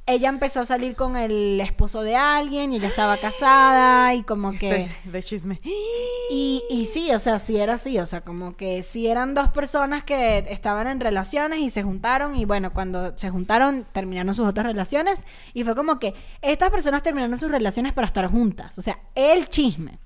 [0.09, 4.51] ella empezó a salir con el esposo de alguien y ella estaba casada y como
[4.53, 4.83] que...
[4.83, 5.61] Este, de chisme.
[6.31, 9.49] Y, y sí, o sea, sí era así, o sea, como que sí eran dos
[9.49, 14.47] personas que estaban en relaciones y se juntaron y bueno, cuando se juntaron terminaron sus
[14.47, 18.81] otras relaciones y fue como que estas personas terminaron sus relaciones para estar juntas, o
[18.81, 19.99] sea, el chisme.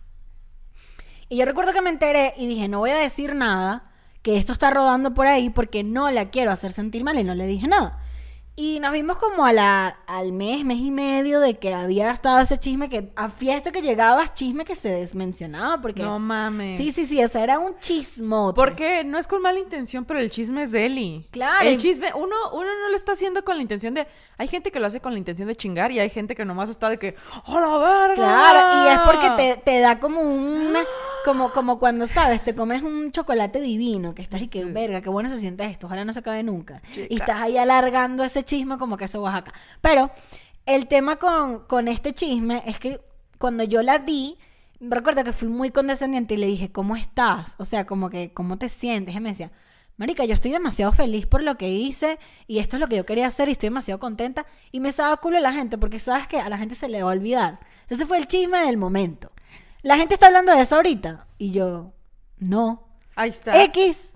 [1.29, 4.53] Y yo recuerdo que me enteré y dije, no voy a decir nada, que esto
[4.53, 7.67] está rodando por ahí porque no la quiero hacer sentir mal y no le dije
[7.67, 8.02] nada.
[8.55, 12.39] Y nos vimos como a la, al mes, mes y medio de que había estado
[12.39, 15.81] ese chisme que a fiesta que llegabas, chisme que se desmencionaba.
[15.81, 16.77] Porque, No mames.
[16.77, 18.55] Sí, sí, sí, o sea, era un chismote.
[18.55, 21.27] Porque no es con mala intención, pero el chisme es de Eli.
[21.31, 21.67] Claro.
[21.67, 24.05] El chisme, uno, uno no lo está haciendo con la intención de.
[24.37, 26.69] Hay gente que lo hace con la intención de chingar y hay gente que nomás
[26.69, 27.15] está de que.
[27.47, 28.15] ¡Oh, la verga!
[28.15, 30.83] Claro, y es porque te, te da como una.
[31.23, 32.43] Como, como cuando, ¿sabes?
[32.43, 35.87] Te comes un chocolate divino, que estás y que, verga, qué bueno se siente esto,
[35.87, 36.81] ojalá no se acabe nunca.
[37.09, 39.53] Y estás ahí alargando ese chisme como que eso Oaxaca.
[39.81, 40.11] Pero
[40.65, 43.01] el tema con, con este chisme es que
[43.37, 44.37] cuando yo la di,
[44.79, 47.55] recuerdo que fui muy condescendiente y le dije, ¿cómo estás?
[47.59, 49.15] O sea, como que, ¿cómo te sientes?
[49.15, 49.51] Y me decía,
[49.97, 53.05] Marica, yo estoy demasiado feliz por lo que hice y esto es lo que yo
[53.05, 54.45] quería hacer y estoy demasiado contenta.
[54.71, 57.11] Y me estaba culo la gente porque sabes que a la gente se le va
[57.11, 57.59] a olvidar.
[57.89, 59.32] Ese fue el chisme del momento.
[59.83, 61.27] La gente está hablando de eso ahorita.
[61.37, 61.93] Y yo,
[62.37, 62.87] no.
[63.15, 63.61] Ahí está.
[63.65, 64.13] X,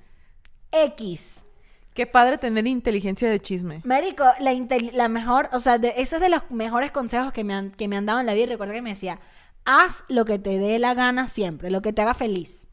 [0.72, 1.46] X.
[1.94, 3.82] Qué padre tener inteligencia de chisme.
[3.84, 4.54] Marico, la,
[4.94, 7.88] la mejor, o sea, de, ese es de los mejores consejos que me, han, que
[7.90, 8.46] me han dado en la vida.
[8.46, 9.20] Y Recuerda que me decía,
[9.66, 12.70] haz lo que te dé la gana siempre, lo que te haga feliz.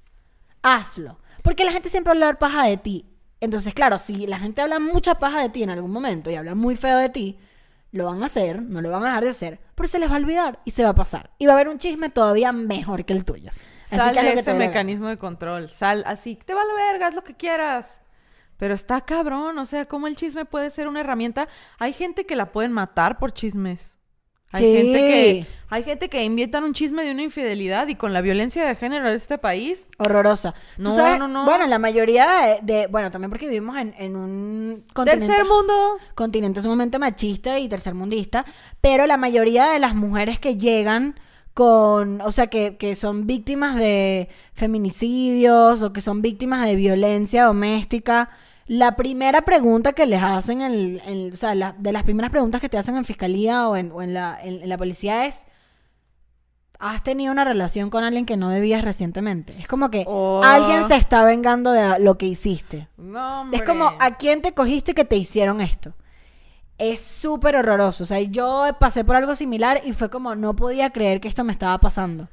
[0.63, 1.19] Hazlo.
[1.43, 3.11] Porque la gente siempre va a hablar paja de ti.
[3.41, 6.55] Entonces, claro, si la gente habla mucha paja de ti en algún momento y habla
[6.55, 7.39] muy feo de ti,
[7.91, 10.15] lo van a hacer, no lo van a dejar de hacer, pero se les va
[10.15, 11.31] a olvidar y se va a pasar.
[11.39, 13.51] Y va a haber un chisme todavía mejor que el tuyo.
[13.83, 15.69] Así Sal que de que ese la mecanismo de control.
[15.69, 18.01] Sal así, te vale verga, haz lo que quieras.
[18.57, 21.49] Pero está cabrón, o sea, ¿cómo el chisme puede ser una herramienta?
[21.79, 23.99] Hay gente que la pueden matar por chismes.
[24.55, 24.77] Hay Sí.
[24.77, 26.19] gente que hay gente que
[26.65, 29.89] un chisme de una infidelidad y con la violencia de género de este país.
[29.99, 30.53] Horrorosa.
[30.77, 31.19] ¿Tú No, sabes?
[31.19, 31.45] no, no.
[31.47, 35.27] Bueno, la mayoría de, de- Bueno, también porque vivimos en, en un continente...
[35.27, 35.75] Tercer mundo.
[36.15, 38.45] continente sumamente machista y tercermundista,
[38.81, 41.19] pero la mayoría de las mujeres que llegan
[41.55, 47.45] con, o sea, que, que son víctimas de feminicidios o que son víctimas de violencia
[47.45, 48.31] doméstica,
[48.67, 52.69] la primera pregunta que les hacen, el- o sea, la- de las primeras preguntas que
[52.69, 55.47] te hacen en fiscalía o en, o en la, en- en la policía es,
[56.79, 59.55] ¿has tenido una relación con alguien que no debías recientemente?
[59.59, 60.43] Es como que Oh.
[60.45, 62.89] alguien se está vengando de lo que hiciste.
[62.97, 63.51] No.
[63.53, 65.95] Es como, ¿a quién te cogiste que te hicieron esto?
[66.77, 68.03] Es súper horroroso.
[68.03, 71.45] O sea, yo pasé por algo similar y fue como, no podía creer que esto
[71.45, 72.29] me estaba pasando.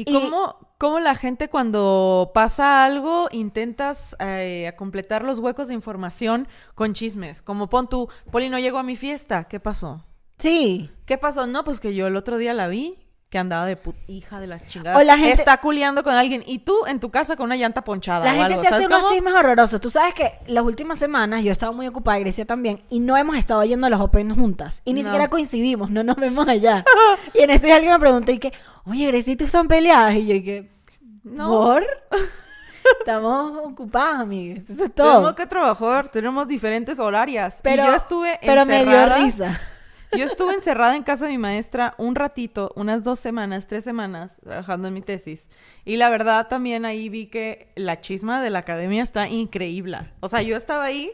[0.00, 5.74] ¿Y Y- cómo, cómo la gente cuando pasa algo intentas eh, completar los huecos de
[5.74, 7.42] información con chismes?
[7.42, 10.04] Como pon tú, Poli no llegó a mi fiesta, ¿qué pasó?
[10.38, 10.90] Sí.
[11.04, 11.46] ¿Qué pasó?
[11.46, 12.98] No, pues que yo el otro día la vi
[13.30, 15.00] que andaba de put hija de las chingadas.
[15.00, 17.84] O la gente- Está culeando con alguien y tú en tu casa con una llanta
[17.84, 19.14] ponchada La o gente algo, se hace ¿sabes unos cómo?
[19.14, 19.80] chismes horrorosos.
[19.80, 23.16] Tú sabes que las últimas semanas yo he estado muy ocupada, Grecia también, y no
[23.16, 24.82] hemos estado yendo a los Open juntas.
[24.84, 25.06] Y ni No.
[25.06, 26.84] siquiera coincidimos, no nos vemos allá.
[27.34, 28.52] y en día alguien me preguntó y que,
[28.84, 30.14] oye, Grecia, ¿y tú están peleadas?
[30.16, 30.72] Y yo, y que,
[31.22, 31.50] No.
[31.50, 31.86] ¿por?
[33.00, 34.68] Estamos ocupadas, amigas.
[34.68, 35.12] Eso es todo.
[35.12, 37.60] Tenemos que trabajar, tenemos diferentes horarias.
[37.62, 39.60] Pero, y yo estuve pero me dio risa.
[40.16, 44.38] Yo estuve encerrada en casa de mi maestra un ratito, unas dos semanas, tres semanas,
[44.42, 45.48] trabajando en mi tesis.
[45.84, 49.98] Y la verdad también ahí vi que la chisma de la academia está increíble.
[50.20, 51.12] O sea, yo estaba ahí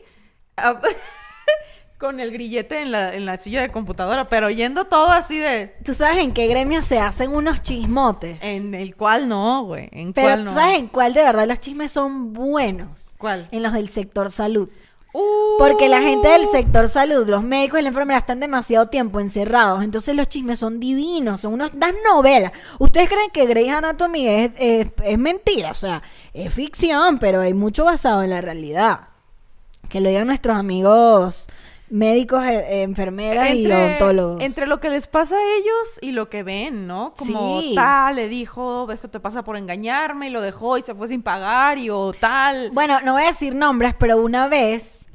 [0.56, 0.80] ah,
[1.98, 5.76] con el grillete en la, en la silla de computadora, pero oyendo todo así de...
[5.84, 8.38] ¿Tú sabes en qué gremio se hacen unos chismotes?
[8.42, 9.88] En el cual no, güey.
[9.92, 13.14] En Pero cuál ¿tú sabes en cuál de verdad los chismes son buenos?
[13.18, 13.48] ¿Cuál?
[13.50, 14.70] En los del sector salud.
[15.18, 19.18] Uh, Porque la gente del sector salud, los médicos y la enfermera están demasiado tiempo
[19.18, 19.82] encerrados.
[19.82, 22.52] Entonces los chismes son divinos, son unos, das novelas.
[22.78, 25.70] ¿Ustedes creen que Grey's Anatomy es, es, es mentira?
[25.70, 26.02] O sea,
[26.34, 29.08] es ficción, pero hay mucho basado en la realidad.
[29.88, 31.46] Que lo digan nuestros amigos
[31.88, 34.42] médicos, eh, eh, enfermeras y odontólogos.
[34.42, 37.14] entre lo que les pasa a ellos y lo que ven, ¿no?
[37.16, 37.72] Como Sí.
[37.76, 41.22] tal, le dijo, esto te pasa por engañarme y lo dejó y se fue sin
[41.22, 42.70] pagar y o tal.
[42.72, 45.05] Bueno, no voy a decir nombres, pero una vez...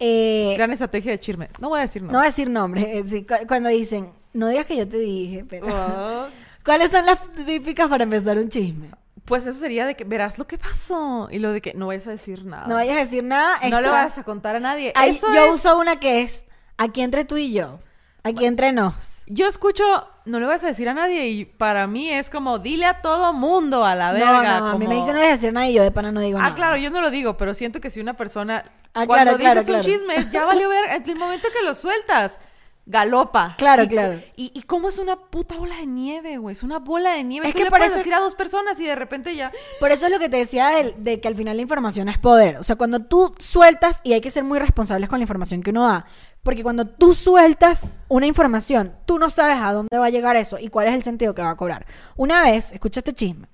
[0.00, 1.48] eh, Gran estrategia de chisme.
[1.60, 2.18] No voy a decir no no.
[2.18, 2.84] voy a decir nombres.
[2.88, 5.66] eh, sí, cu- cuando dicen, no digas que yo te dije, pero...
[5.68, 6.26] Oh.
[6.64, 8.90] ¿Cuáles son las típicas para empezar un chisme?
[9.24, 12.06] Pues eso sería de que verás lo que pasó y lo de que no vayas
[12.08, 12.66] a decir nada.
[12.66, 13.56] No vayas a decir nada.
[13.68, 14.92] No le esto- vayas a contar a nadie.
[14.96, 17.78] Ay, eso yo es- uso una que es aquí entre tú y yo.
[18.22, 19.22] Aquí entre nos.
[19.28, 19.82] Yo escucho,
[20.26, 23.32] no le vas a decir a nadie y para mí es como, dile a todo
[23.32, 24.58] mundo a la verga.
[24.58, 25.90] no, no, a mí me dicen no le voy a decir nada y yo de
[25.90, 26.54] pana no digo Ah, nada.
[26.54, 29.60] claro, yo no lo digo, pero siento que si una persona Ah, cuando claro, claro,
[29.60, 30.16] dices un claro.
[30.18, 32.40] chisme, ya valió ver, el momento que lo sueltas,
[32.86, 33.54] galopa.
[33.56, 34.20] Claro, Y- claro.
[34.34, 36.52] Y, y cómo es una puta bola de nieve, güey.
[36.54, 37.46] Es una bola de nieve.
[37.46, 39.52] Es Tú que le puedes decir a dos personas y de repente ya.
[39.78, 42.18] Por eso es lo que te decía de, de que al final la información es
[42.18, 42.56] poder.
[42.56, 45.70] O sea, cuando tú sueltas, y hay que ser muy responsables con la información que
[45.70, 46.06] uno da,
[46.42, 50.58] porque cuando tú sueltas una información, tú no sabes a dónde va a llegar eso
[50.58, 51.86] y cuál es el sentido que va a cobrar.
[52.16, 53.46] Una vez, escucha este chisme,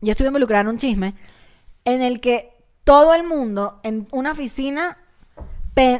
[0.00, 1.14] yo estuve involucrada en un chisme
[1.84, 2.56] en el que
[2.90, 4.98] todo el mundo en una oficina,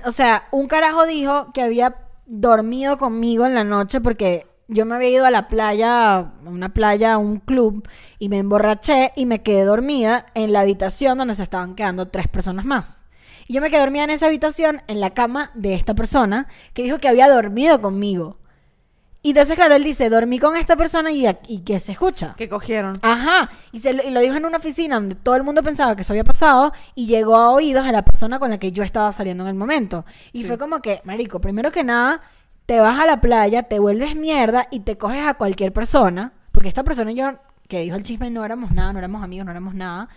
[0.04, 4.96] o sea, un carajo dijo que había dormido conmigo en la noche porque yo me
[4.96, 9.26] había ido a la playa, a una playa, a un club, y me emborraché y
[9.26, 13.04] me quedé dormida en la habitación donde se estaban quedando tres personas más.
[13.46, 16.82] Y yo me quedé dormida en esa habitación, en la cama de esta persona, que
[16.82, 18.39] dijo que había dormido conmigo.
[19.22, 22.34] Y entonces, claro, él dice, dormí con esta persona y, y que se escucha.
[22.38, 22.98] Que cogieron.
[23.02, 25.94] Ajá, y, se lo, y lo dijo en una oficina donde todo el mundo pensaba
[25.94, 28.82] que eso había pasado y llegó a oídos a la persona con la que yo
[28.82, 30.06] estaba saliendo en el momento.
[30.32, 30.44] Y Sí.
[30.46, 32.22] fue como que, marico, primero que nada,
[32.64, 36.68] te vas a la playa, te vuelves mierda y te coges a cualquier persona, porque
[36.68, 37.32] esta persona y yo,
[37.68, 40.08] que dijo el chisme, no éramos nada, no éramos amigos, no éramos nada.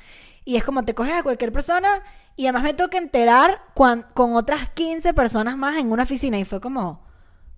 [0.46, 1.90] Y es como te coges a cualquier persona
[2.38, 6.62] y además me toca enterar con otras 15 personas más en una oficina y fue
[6.62, 7.02] como...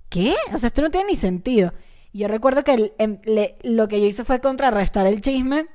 [0.09, 0.35] ¿qué?
[0.53, 1.73] O sea, esto no tiene ni sentido.
[2.13, 5.67] Yo recuerdo que el- em, le- lo que yo hice fue contrarrestar el chisme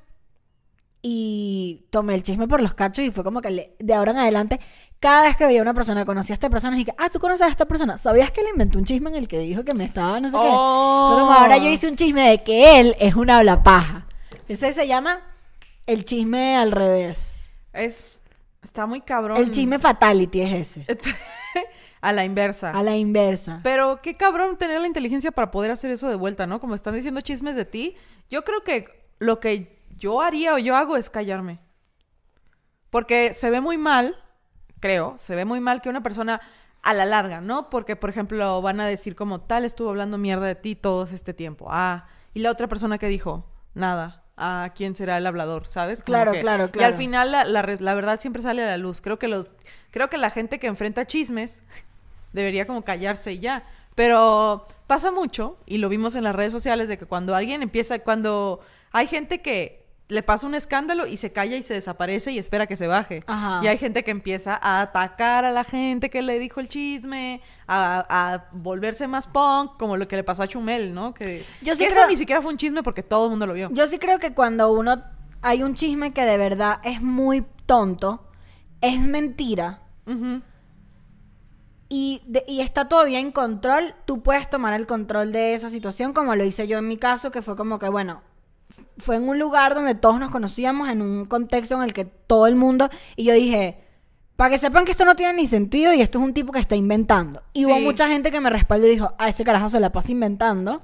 [1.02, 4.18] y tomé el chisme por los cachos y fue como que le- de ahora en
[4.18, 4.60] adelante,
[5.00, 7.18] cada vez que veía a una persona, conocía a esta persona, y que, ah, tú
[7.20, 9.74] conoces a esta persona, ¿sabías que le inventó un chisme en el que dijo que
[9.74, 10.42] me estaba no sé qué?
[10.52, 11.10] Oh.
[11.12, 14.06] Fue como ahora yo hice un chisme de que él es una habla paja.
[14.46, 15.20] Ese se llama
[15.86, 17.50] el chisme al revés.
[17.72, 18.22] Es.
[18.62, 19.38] Está muy cabrón.
[19.38, 20.86] El chisme fatality es ese.
[22.02, 22.70] a la inversa.
[22.70, 23.60] A la inversa.
[23.62, 26.60] Pero qué cabrón tener la inteligencia para poder hacer eso de vuelta, ¿no?
[26.60, 27.96] Como están diciendo chismes de ti.
[28.30, 31.60] Yo creo que lo que yo haría o yo hago es callarme.
[32.90, 34.16] Porque se ve muy mal,
[34.80, 36.40] creo, se ve muy mal que una persona
[36.82, 37.70] a la larga, ¿no?
[37.70, 41.34] Porque, por ejemplo, van a decir como tal estuvo hablando mierda de ti todo este
[41.34, 41.66] tiempo.
[41.70, 44.24] Ah, y la otra persona que dijo, nada.
[44.42, 45.66] Ah, ¿quién será el hablador?
[45.66, 46.00] ¿Sabes?
[46.02, 46.96] Como Claro, que- claro, Y al claro.
[46.96, 49.02] final la, la la verdad siempre sale a la luz.
[49.02, 49.52] Creo que los,
[49.90, 51.62] creo que la gente que enfrenta chismes
[52.32, 53.64] debería como callarse y ya.
[53.94, 57.98] Pero pasa mucho, y lo vimos en las redes sociales, de que cuando alguien empieza,
[57.98, 58.60] cuando
[58.92, 62.66] hay gente que le pasa un escándalo y se calla y se desaparece y espera
[62.66, 63.22] que se baje.
[63.28, 63.60] Ajá.
[63.62, 67.40] Y hay gente que empieza a atacar a la gente que le dijo el chisme,
[67.68, 71.14] a, a volverse más punk, como lo que le pasó a Chumel, ¿no?
[71.14, 73.46] Que, Yo sí que eso creo- ni siquiera fue un chisme porque todo el mundo
[73.46, 73.70] lo vio.
[73.72, 75.00] Yo sí creo que cuando uno
[75.42, 78.26] hay un chisme que de verdad es muy tonto,
[78.80, 79.82] es mentira.
[81.90, 86.12] Y, de- y está todavía en control, tú puedes tomar el control de esa situación,
[86.14, 88.22] como lo hice yo en mi caso, que fue como que, bueno,
[88.96, 92.46] fue en un lugar donde todos nos conocíamos, en un contexto en el que todo
[92.46, 93.82] el mundo, y yo dije,
[94.36, 96.60] para que sepan que esto no tiene ni sentido y esto es un tipo que
[96.60, 97.42] está inventando.
[97.52, 97.82] Y hubo Sí.
[97.84, 100.80] mucha gente que me respaldó y dijo, a ese carajo se la pasa inventando.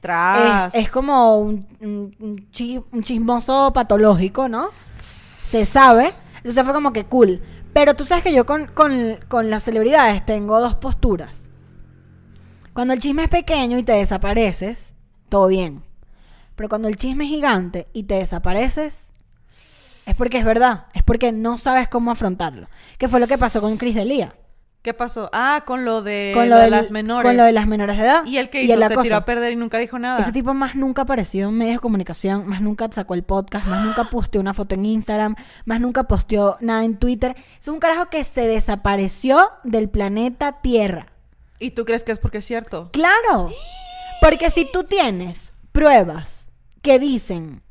[0.00, 0.74] Tras.
[0.74, 4.68] Es, es como un, un- un chi- un chismoso patológico, ¿no?
[4.94, 6.08] Se sabe.
[6.36, 7.42] Entonces fue como que cool.
[7.74, 11.50] Pero tú sabes que yo con, con- con las celebridades tengo dos posturas.
[12.72, 14.96] Cuando el chisme es pequeño y te desapareces,
[15.28, 15.84] todo bien.
[16.56, 19.12] Pero cuando el chisme es gigante y te desapareces,
[20.06, 20.86] es porque es verdad.
[20.94, 22.68] Es porque no sabes cómo afrontarlo.
[22.98, 24.34] Que fue lo que pasó con Chris Delia.
[24.84, 25.30] ¿Qué pasó?
[25.32, 27.26] Ah, con lo de, con lo de del- las menores.
[27.26, 28.26] Con lo de las menores de edad.
[28.26, 29.02] Y el que y hizo el se acoso.
[29.02, 30.20] tiró a perder y nunca dijo nada.
[30.20, 33.82] Ese tipo más nunca apareció en medios de comunicación, más nunca sacó el podcast, más
[33.82, 37.34] nunca posteó una foto en Instagram, más nunca posteó nada en Twitter.
[37.58, 41.06] Es un carajo que se desapareció del planeta Tierra.
[41.58, 42.90] ¿Y tú crees que es porque es cierto?
[42.92, 43.48] Claro.
[44.20, 46.50] Porque si tú tienes pruebas
[46.82, 47.62] que dicen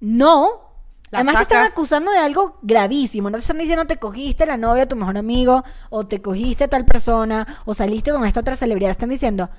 [0.00, 0.71] no,
[1.12, 3.30] Además te están acusando de algo gravísimo.
[3.30, 6.68] No te están diciendo te cogiste la novia de tu mejor amigo, o te cogiste
[6.68, 8.90] tal persona, o saliste con esta otra celebridad.
[8.90, 9.50] Están diciendo,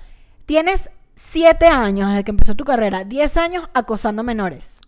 [0.45, 4.79] tienes siete años desde que empezó tu carrera, diez años acosando menores.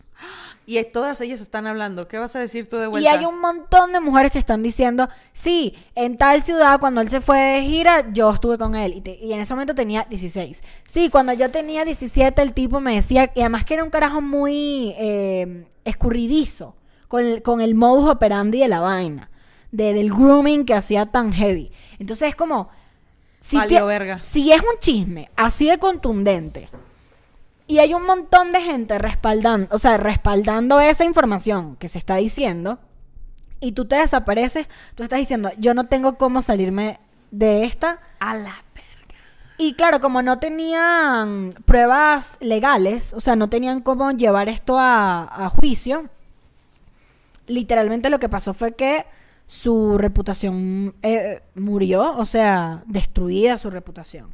[0.67, 2.07] Y todas ellas están hablando.
[2.07, 3.11] ¿Qué vas a decir tú de Y vuelta?
[3.11, 7.21] hay un montón de mujeres que están diciendo, sí, en tal ciudad, cuando él se
[7.21, 8.93] fue de gira, yo estuve con él.
[8.95, 10.63] Y, te- y en ese momento tenía 16.
[10.83, 14.21] Sí, cuando yo tenía 17, el tipo me decía, y además que era un carajo
[14.21, 16.75] muy eh, escurridizo,
[17.07, 19.29] con el, con el modus operandi de la vaina,
[19.71, 21.71] de, del grooming que hacía tan heavy.
[21.99, 22.69] Entonces es como...
[23.39, 24.17] Si, te- verga.
[24.17, 26.67] si es un chisme así de contundente,
[27.67, 32.15] y hay un montón de gente respaldando, o sea, respaldando esa información que se está
[32.15, 32.79] diciendo.
[33.59, 36.99] Y tú te desapareces, tú estás diciendo, yo no tengo cómo salirme
[37.31, 37.99] de esta.
[38.19, 38.64] A la.
[39.57, 45.49] Y claro, como no tenían pruebas legales, o sea, no tenían cómo llevar esto a,
[45.55, 46.09] juicio,
[47.47, 49.05] literalmente lo que pasó fue que
[49.47, 54.33] su reputación eh, murió, o sea, destruida su reputación.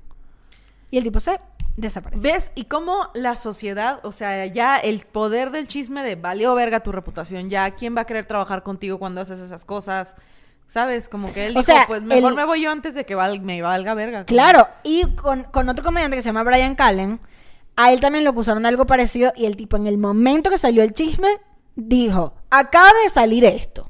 [0.89, 1.39] Y el tipo se
[1.77, 2.23] desapareció.
[2.23, 2.51] ¿Ves?
[2.55, 6.91] Y cómo la sociedad, o sea, ya el poder del chisme de valió verga tu
[6.91, 10.15] reputación, ya quién va a querer trabajar contigo cuando haces esas cosas.
[10.71, 11.09] ¿Sabes?
[11.09, 13.13] Como que él O dijo, sea, pues mejor el- me voy yo antes de que
[13.13, 14.23] val- me valga verga.
[14.25, 17.19] Claro, y con, con otro comediante que se llama Brian Callen,
[17.75, 20.57] a él también lo acusaron de algo parecido y el tipo en el momento que
[20.57, 21.27] salió el chisme
[21.75, 23.89] dijo, acaba de salir esto.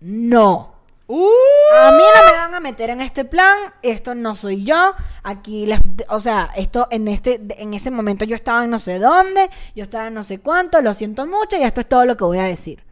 [0.00, 0.74] No.
[1.06, 1.28] ¡Uh!
[1.76, 5.64] A mí no me van a meter en este plan, esto no soy yo, aquí,
[5.66, 9.48] les- o sea, esto en este, en ese momento yo estaba en no sé dónde,
[9.76, 12.24] yo estaba en no sé cuánto, lo siento mucho y esto es todo lo que
[12.24, 12.82] voy a decir.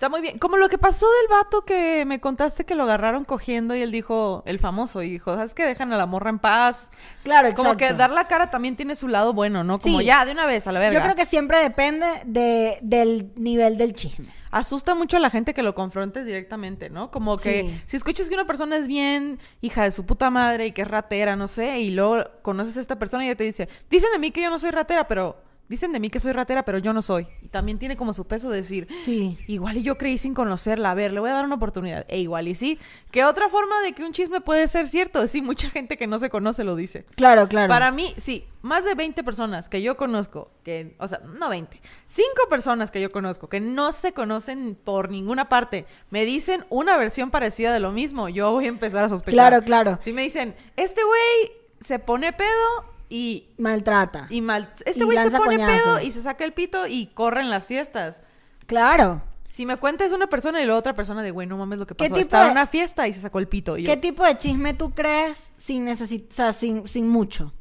[0.00, 0.38] Está muy bien.
[0.38, 3.92] Como lo que pasó del vato que me contaste que lo agarraron cogiendo y él
[3.92, 6.90] dijo, el famoso, y dijo, ¿sabes que Dejan a la morra en paz.
[7.22, 7.62] Claro, exacto.
[7.64, 9.78] Como que dar la cara también tiene su lado bueno, ¿no?
[9.78, 10.06] Como Sí.
[10.06, 10.98] ya, de una vez, a la verga.
[10.98, 14.28] Yo creo que siempre depende de, del nivel del chisme.
[14.50, 17.10] Asusta mucho a la gente que lo confrontes directamente, ¿no?
[17.10, 17.82] Como que Sí.
[17.84, 20.88] si escuchas que una persona es bien hija de su puta madre y que es
[20.88, 24.18] ratera, no sé, y luego conoces a esta persona y ella te dice, dicen de
[24.18, 26.92] mí que yo no soy ratera, pero dicen de mí que soy ratera, pero yo
[26.92, 27.26] no soy.
[27.42, 29.38] Y también tiene como su peso decir, Sí.
[29.46, 32.04] igual y yo creí sin conocerla, a ver, le voy a dar una oportunidad.
[32.08, 32.78] E igual y sí.
[33.12, 36.06] Que otra forma de que un chisme puede ser cierto es si mucha gente que
[36.06, 37.06] no se conoce lo dice.
[37.14, 37.68] Claro, claro.
[37.68, 41.80] Para mí, sí, más de 20 personas que yo conozco, que, o sea, no 20,
[42.06, 46.96] 5 personas que yo conozco que no se conocen por ninguna parte, me dicen una
[46.96, 49.34] versión parecida de lo mismo, yo voy a empezar a sospechar.
[49.34, 49.98] Claro, claro.
[50.02, 54.28] Si me dicen, este güey se pone pedo y, Maltrata.
[54.30, 55.82] y mal, este güey se pone coñazos.
[55.82, 58.22] pedo y se saca el pito y corre en las fiestas.
[58.66, 59.22] Claro.
[59.50, 61.96] Si me cuentas una persona y la otra persona de, güey, no mames lo que
[61.96, 62.20] ¿Qué pasó.
[62.20, 63.76] Estaba en una fiesta y se sacó el pito.
[63.76, 67.52] Y yo, ¿Qué tipo de chisme tú crees sin necesitar, o sea, sin, sin mucho?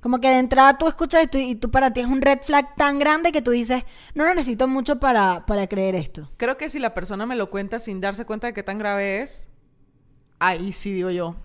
[0.00, 2.40] Como que de entrada tú escuchas y tú, y tú para ti es un red
[2.42, 3.84] flag tan grande que tú dices,
[4.14, 6.30] no lo necesito mucho para, para creer esto.
[6.36, 9.22] Creo que si la persona me lo cuenta sin darse cuenta de qué tan grave
[9.22, 9.48] es,
[10.38, 11.36] ahí sí digo yo.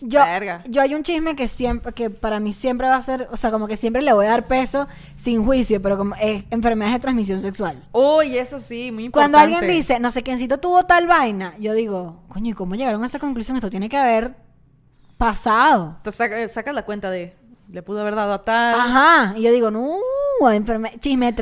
[0.00, 0.62] Yo, Verga.
[0.68, 3.50] yo hay un chisme que siempre, que para mí siempre va a ser, o sea,
[3.52, 7.00] como que siempre le voy a dar peso sin juicio, pero como es enfermedades de
[7.00, 7.80] transmisión sexual.
[7.92, 9.32] Uy, eso sí, muy importante.
[9.32, 13.02] Cuando alguien dice, no sé quiéncito tuvo tal vaina, yo digo, coño, ¿y cómo llegaron
[13.04, 13.56] a esa conclusión?
[13.56, 14.34] Esto tiene que haber
[15.16, 15.96] pasado.
[16.02, 17.34] Te saca- sacas la cuenta de,
[17.70, 18.80] le pudo haber dado a tal.
[18.80, 19.34] Ajá.
[19.36, 19.96] Y yo digo, no,
[21.00, 21.32] chisme,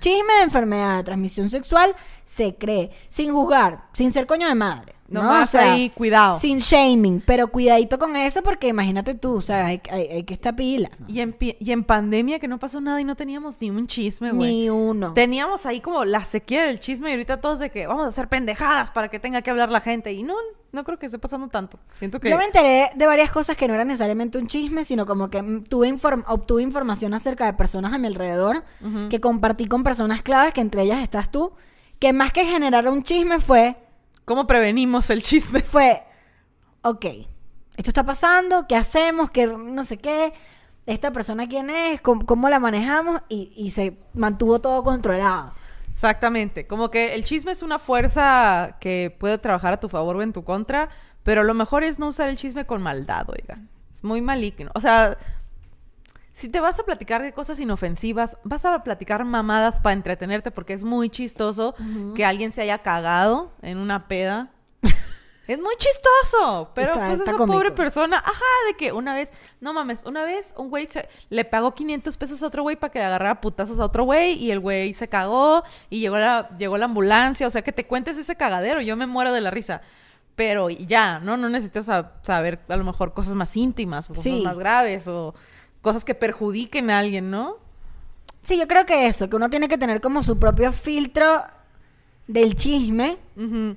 [0.00, 1.94] chisme de enfermedad de transmisión sexual
[2.24, 2.90] se cree.
[3.08, 4.94] Sin juzgar, sin ser coño de madre.
[5.12, 5.22] ¿No?
[5.22, 6.36] Nomás O sea, ahí, cuidado.
[6.40, 10.34] Sin shaming, pero cuidadito con eso porque imagínate tú, o sea, hay, hay- hay que
[10.34, 10.90] estar pila.
[10.98, 11.06] ¿no?
[11.08, 14.32] Y en, y en pandemia que no pasó nada y no teníamos ni un chisme,
[14.32, 14.50] güey.
[14.54, 15.12] Ni uno.
[15.14, 18.28] Teníamos ahí como la sequía del chisme y ahorita todos de que vamos a hacer
[18.28, 20.12] pendejadas para que tenga que hablar la gente.
[20.12, 20.34] Y no,
[20.72, 21.78] no creo que esté pasando tanto.
[21.90, 22.30] Siento que...
[22.30, 25.42] Yo me enteré de varias cosas que no eran necesariamente un chisme, sino como que
[25.68, 28.64] tuve inform- obtuve información acerca de personas a mi alrededor,
[29.10, 31.52] que compartí con personas claves, que entre ellas estás tú,
[31.98, 33.76] que más que generar un chisme fue,
[34.24, 35.60] ¿Cómo prevenimos el chisme?
[35.62, 36.02] fue,
[36.82, 37.04] ok,
[37.76, 39.30] esto está pasando, ¿qué hacemos?
[39.30, 40.32] ¿Qué no sé qué?
[40.86, 42.00] ¿Esta persona quién es?
[42.00, 43.22] ¿Cómo, cómo la manejamos?
[43.28, 45.52] Y, y se mantuvo todo controlado.
[45.90, 46.66] Exactamente.
[46.66, 50.32] Como que el chisme es una fuerza que puede trabajar a tu favor o en
[50.32, 50.88] tu contra,
[51.22, 53.68] pero lo mejor es no usar el chisme con maldad, oigan.
[53.92, 54.70] Es muy maligno.
[54.74, 55.16] O sea,
[56.32, 60.72] si te vas a platicar de cosas inofensivas, vas a platicar mamadas para entretenerte porque
[60.72, 61.74] es muy chistoso
[62.16, 64.50] que alguien se haya cagado en una peda.
[65.48, 67.58] Es muy chistoso, pero Está- pues está esa cómico.
[67.58, 71.44] pobre persona, ajá, de que una vez, no mames, una vez un güey se- le
[71.44, 74.52] pagó 500 pesos a otro güey para que le agarrara putazos a otro güey y
[74.52, 78.16] el güey se cagó y llegó la, llegó la ambulancia, o sea, que te cuentes
[78.18, 79.82] ese cagadero, yo me muero de la risa.
[80.36, 81.36] Pero ya, ¿no?
[81.36, 84.42] No necesitas sa- saber a lo mejor cosas más íntimas o cosas Sí.
[84.44, 85.34] más graves o
[85.82, 87.56] cosas que perjudiquen a alguien, ¿no?
[88.42, 91.44] Sí, yo creo que eso, que uno tiene que tener como su propio filtro
[92.26, 93.76] del chisme Ujú.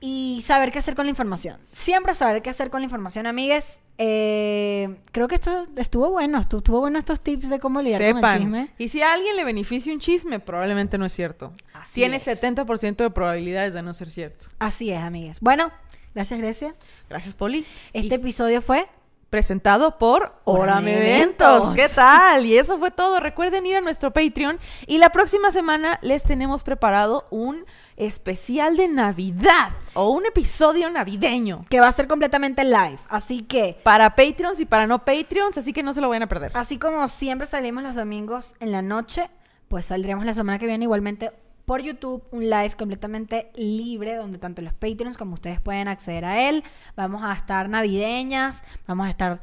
[0.00, 1.58] y saber qué hacer con la información.
[1.72, 3.80] Siempre saber qué hacer con la información, amigues.
[3.98, 8.08] Eh, creo que esto estuvo bueno, estu- estuvo bueno estos tips de cómo lidiar con
[8.08, 8.38] el Sepan.
[8.38, 8.68] chisme.
[8.78, 11.52] Y si a alguien le beneficia un chisme, probablemente no es cierto.
[11.72, 12.26] Así Tiene es.
[12.26, 14.46] 70% de probabilidades de no ser cierto.
[14.58, 15.38] Así es, amigues.
[15.40, 15.70] Bueno,
[16.14, 16.74] gracias, Grecia.
[17.08, 17.64] Gracias, Poli.
[17.92, 18.88] Este episodio fue
[19.34, 20.96] presentado por Orame.
[20.96, 21.74] Eventos.
[21.74, 22.46] ¿Qué tal?
[22.46, 23.18] Y eso fue todo.
[23.18, 27.64] Recuerden ir a nuestro Patreon y la próxima semana les tenemos preparado un
[27.96, 32.98] especial de Navidad o un episodio navideño que va a ser completamente live.
[33.08, 36.28] Así que, para Patreons y para no Patreons, así que no se lo vayan a
[36.28, 36.52] perder.
[36.54, 39.28] así como siempre salimos los domingos en la noche,
[39.66, 41.32] pues saldremos la semana que viene igualmente
[41.64, 46.48] por YouTube un live completamente libre donde tanto los Patreons como ustedes pueden acceder a
[46.48, 46.64] él.
[46.96, 49.40] Vamos a estar navideñas, vamos a estar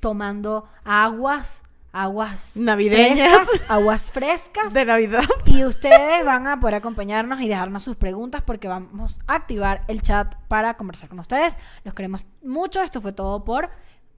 [0.00, 3.16] tomando aguas aguas Navideñas.
[3.16, 4.72] frescas, aguas frescas.
[4.72, 5.24] De Navidad.
[5.44, 10.02] Y ustedes van a poder acompañarnos y dejarnos sus preguntas porque vamos a activar el
[10.02, 11.58] chat para conversar con ustedes.
[11.84, 12.82] Los queremos mucho.
[12.82, 13.70] Esto fue todo por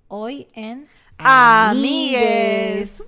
[0.08, 0.86] hoy en
[1.18, 3.02] Amigues.